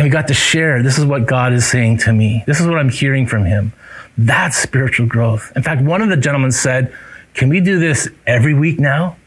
and 0.00 0.06
we 0.06 0.10
got 0.10 0.28
to 0.28 0.34
share 0.34 0.82
this 0.82 0.96
is 0.96 1.04
what 1.04 1.26
God 1.26 1.52
is 1.52 1.66
saying 1.66 1.98
to 1.98 2.12
me. 2.14 2.42
This 2.46 2.58
is 2.58 2.66
what 2.66 2.78
I'm 2.78 2.88
hearing 2.88 3.26
from 3.26 3.44
Him. 3.44 3.74
That's 4.16 4.56
spiritual 4.56 5.06
growth. 5.06 5.52
In 5.54 5.62
fact, 5.62 5.82
one 5.82 6.00
of 6.00 6.08
the 6.08 6.16
gentlemen 6.16 6.52
said, 6.52 6.90
Can 7.34 7.50
we 7.50 7.60
do 7.60 7.78
this 7.78 8.08
every 8.26 8.54
week 8.54 8.80
now? 8.80 9.18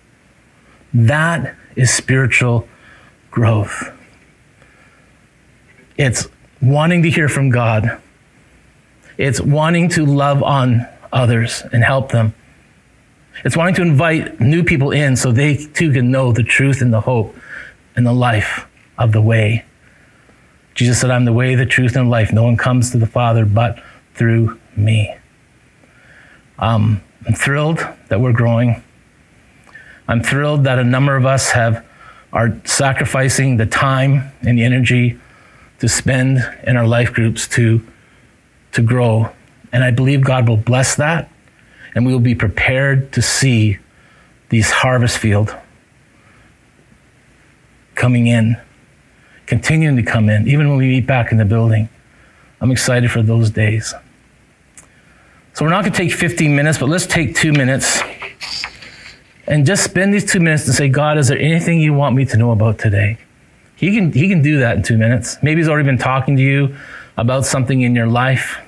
That 0.92 1.56
is 1.76 1.94
spiritual 1.94 2.68
growth. 3.30 3.92
It's 5.96 6.28
wanting 6.60 7.04
to 7.04 7.10
hear 7.12 7.30
from 7.30 7.52
God, 7.52 8.02
it's 9.18 9.40
wanting 9.40 9.90
to 9.90 10.06
love 10.06 10.44
on 10.44 10.88
others 11.12 11.64
and 11.72 11.84
help 11.84 12.12
them. 12.12 12.34
It's 13.44 13.58
wanting 13.58 13.76
to 13.76 13.82
invite 13.82 14.40
new 14.40 14.64
people 14.64 14.92
in 14.92 15.16
so 15.16 15.32
they 15.32 15.58
too 15.58 15.92
can 15.92 16.12
know 16.12 16.32
the 16.32 16.44
truth 16.44 16.82
and 16.82 16.94
the 16.94 17.02
hope 17.02 17.36
and 17.96 18.06
the 18.06 18.14
life 18.14 18.68
of 18.98 19.12
the 19.12 19.22
way. 19.22 19.66
Jesus 20.76 21.00
said, 21.00 21.12
I'm 21.12 21.26
the 21.26 21.34
way, 21.34 21.56
the 21.56 21.66
truth, 21.66 21.96
and 21.96 22.10
life. 22.10 22.34
No 22.34 22.44
one 22.44 22.58
comes 22.58 22.92
to 22.92 22.98
the 22.98 23.06
Father 23.06 23.46
but 23.46 23.82
through 24.16 24.60
me. 24.76 25.16
Um, 26.58 27.04
I'm 27.28 27.34
thrilled 27.34 27.80
that 28.10 28.20
we're 28.20 28.34
growing. 28.34 28.82
I'm 30.08 30.22
thrilled 30.22 30.64
that 30.66 30.80
a 30.80 30.84
number 30.84 31.16
of 31.16 31.26
us 31.26 31.52
have 31.52 31.86
are 32.32 32.60
sacrificing 32.66 33.58
the 33.58 33.66
time 33.66 34.32
and 34.42 34.58
the 34.58 34.64
energy 34.64 35.20
to 35.80 35.88
spend 35.88 36.40
in 36.66 36.76
our 36.76 36.88
life 36.88 37.14
groups 37.14 37.48
to, 37.48 37.86
to 38.74 38.82
grow. 38.82 39.32
And 39.72 39.84
I 39.84 39.92
believe 39.92 40.24
God 40.24 40.48
will 40.48 40.58
bless 40.58 40.96
that, 40.96 41.32
and 41.96 42.06
we 42.06 42.14
will 42.14 42.20
be 42.20 42.36
prepared 42.36 43.12
to 43.14 43.22
see 43.22 43.80
these 44.50 44.70
harvest 44.70 45.18
field 45.18 45.56
coming 47.96 48.28
in, 48.28 48.58
continuing 49.46 49.96
to 49.96 50.04
come 50.04 50.30
in, 50.30 50.48
even 50.48 50.70
when 50.70 50.78
we 50.78 50.88
meet 50.88 51.08
back 51.08 51.32
in 51.32 51.38
the 51.38 51.46
building. 51.46 51.90
I'm 52.62 52.72
excited 52.72 53.12
for 53.12 53.22
those 53.22 53.50
days. 53.50 53.94
So 55.54 55.66
we're 55.66 55.72
not 55.72 55.82
going 55.82 55.94
to 55.94 55.98
take 55.98 56.12
15 56.12 56.56
minutes, 56.56 56.78
but 56.78 56.90
let's 56.90 57.06
take 57.06 57.36
two 57.36 57.52
minutes 57.52 58.02
and 59.48 59.66
just 59.66 59.84
spend 59.84 60.14
these 60.14 60.32
two 60.32 60.40
minutes 60.40 60.66
to 60.66 60.74
say, 60.74 60.90
God, 60.90 61.18
is 61.18 61.28
there 61.28 61.38
anything 61.38 61.80
you 61.80 61.94
want 61.94 62.16
me 62.16 62.26
to 62.26 62.38
know 62.38 62.52
about 62.52 62.80
today? 62.80 63.18
He 63.76 63.94
can, 63.94 64.12
he 64.12 64.30
can 64.30 64.42
do 64.42 64.60
that 64.60 64.78
in 64.78 64.84
two 64.84 64.98
minutes. 64.98 65.38
Maybe 65.44 65.62
he's 65.62 65.68
already 65.68 65.86
been 65.86 65.98
talking 65.98 66.38
to 66.38 66.42
you 66.42 66.76
about 67.18 67.46
something 67.46 67.82
in 67.82 67.96
your 67.96 68.08
life. 68.08 68.60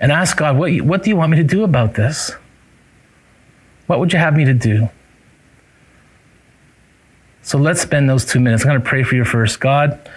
And 0.00 0.10
ask 0.10 0.36
God, 0.36 0.56
what, 0.56 0.72
what 0.80 1.02
do 1.02 1.10
you 1.10 1.16
want 1.16 1.30
me 1.30 1.36
to 1.38 1.44
do 1.44 1.64
about 1.64 1.94
this? 1.94 2.32
What 3.86 4.00
would 4.00 4.12
you 4.12 4.18
have 4.18 4.36
me 4.36 4.44
to 4.44 4.54
do? 4.54 4.88
So 7.42 7.58
let's 7.58 7.80
spend 7.80 8.08
those 8.08 8.24
two 8.24 8.40
minutes. 8.40 8.62
I'm 8.64 8.70
going 8.70 8.82
to 8.82 8.88
pray 8.88 9.02
for 9.02 9.16
you 9.16 9.24
first. 9.24 9.60
God, 9.60 10.08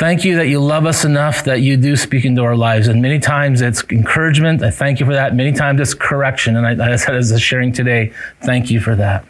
Thank 0.00 0.24
you 0.24 0.36
that 0.36 0.48
you 0.48 0.60
love 0.60 0.86
us 0.86 1.04
enough 1.04 1.44
that 1.44 1.60
you 1.60 1.76
do 1.76 1.94
speak 1.94 2.24
into 2.24 2.42
our 2.42 2.56
lives. 2.56 2.88
And 2.88 3.02
many 3.02 3.18
times 3.18 3.60
it's 3.60 3.84
encouragement. 3.90 4.62
I 4.62 4.70
thank 4.70 4.98
you 4.98 5.04
for 5.04 5.12
that. 5.12 5.34
Many 5.34 5.52
times 5.52 5.78
it's 5.78 5.92
correction. 5.92 6.56
And 6.56 6.66
I, 6.66 6.92
I 6.92 6.96
said 6.96 7.16
as 7.16 7.30
a 7.32 7.38
sharing 7.38 7.70
today, 7.70 8.14
thank 8.40 8.70
you 8.70 8.80
for 8.80 8.96
that. 8.96 9.26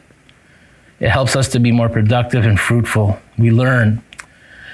It 1.01 1.09
helps 1.09 1.35
us 1.35 1.49
to 1.49 1.59
be 1.59 1.73
more 1.73 1.89
productive 1.89 2.47
and 2.47 2.59
fruitful. 2.59 3.19
We 3.37 3.51
learn. 3.51 4.01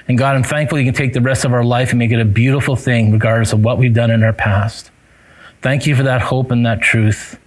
And 0.09 0.17
God, 0.17 0.37
I'm 0.37 0.45
thankful 0.45 0.79
you 0.79 0.85
can 0.85 0.95
take 0.95 1.13
the 1.13 1.21
rest 1.21 1.45
of 1.45 1.53
our 1.53 1.65
life 1.65 1.91
and 1.91 1.99
make 1.99 2.13
it 2.13 2.21
a 2.21 2.25
beautiful 2.25 2.77
thing, 2.77 3.13
regardless 3.13 3.53
of 3.53 3.65
what 3.65 3.79
we've 3.79 3.95
done 3.95 4.11
in 4.11 4.23
our 4.23 4.33
past. 4.33 4.91
Thank 5.63 5.87
you 5.87 5.97
for 5.97 6.05
that 6.05 6.23
hope 6.23 6.51
and 6.51 6.65
that 6.65 6.81
truth. 6.81 7.39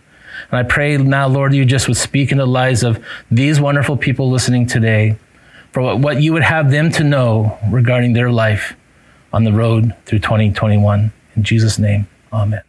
And 0.51 0.59
I 0.59 0.63
pray 0.63 0.97
now, 0.97 1.27
Lord, 1.27 1.53
you 1.53 1.63
just 1.63 1.87
would 1.87 1.97
speak 1.97 2.31
into 2.31 2.43
the 2.43 2.49
lives 2.49 2.83
of 2.83 3.03
these 3.31 3.61
wonderful 3.61 3.97
people 3.97 4.29
listening 4.29 4.65
today 4.65 5.17
for 5.71 5.95
what 5.95 6.21
you 6.21 6.33
would 6.33 6.43
have 6.43 6.71
them 6.71 6.91
to 6.93 7.03
know 7.03 7.57
regarding 7.69 8.13
their 8.13 8.31
life 8.31 8.75
on 9.31 9.43
the 9.43 9.53
road 9.53 9.95
through 10.05 10.19
2021. 10.19 11.11
In 11.35 11.43
Jesus' 11.43 11.77
name, 11.77 12.07
amen. 12.33 12.68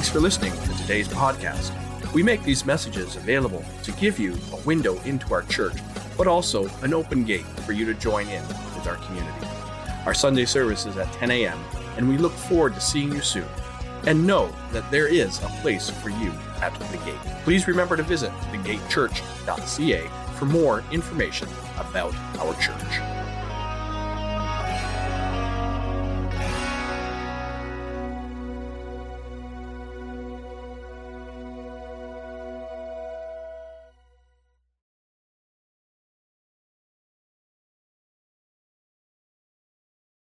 Thanks 0.00 0.08
for 0.08 0.20
listening 0.20 0.54
to 0.54 0.78
today's 0.78 1.08
podcast. 1.08 1.74
We 2.14 2.22
make 2.22 2.42
these 2.42 2.64
messages 2.64 3.16
available 3.16 3.62
to 3.82 3.92
give 3.92 4.18
you 4.18 4.34
a 4.50 4.56
window 4.62 4.98
into 5.02 5.34
our 5.34 5.42
church, 5.42 5.76
but 6.16 6.26
also 6.26 6.70
an 6.80 6.94
open 6.94 7.22
gate 7.22 7.44
for 7.66 7.72
you 7.72 7.84
to 7.84 7.92
join 7.92 8.26
in 8.28 8.42
with 8.48 8.86
our 8.86 8.96
community. 8.96 9.46
Our 10.06 10.14
Sunday 10.14 10.46
service 10.46 10.86
is 10.86 10.96
at 10.96 11.12
10 11.12 11.30
a.m., 11.30 11.62
and 11.98 12.08
we 12.08 12.16
look 12.16 12.32
forward 12.32 12.72
to 12.76 12.80
seeing 12.80 13.12
you 13.12 13.20
soon. 13.20 13.44
And 14.06 14.26
know 14.26 14.50
that 14.72 14.90
there 14.90 15.06
is 15.06 15.38
a 15.42 15.48
place 15.60 15.90
for 15.90 16.08
you 16.08 16.32
at 16.62 16.72
the 16.80 16.96
gate. 17.04 17.20
Please 17.44 17.68
remember 17.68 17.98
to 17.98 18.02
visit 18.02 18.30
thegatechurch.ca 18.52 20.08
for 20.38 20.46
more 20.46 20.82
information 20.90 21.46
about 21.76 22.14
our 22.38 22.54
church. 22.54 23.09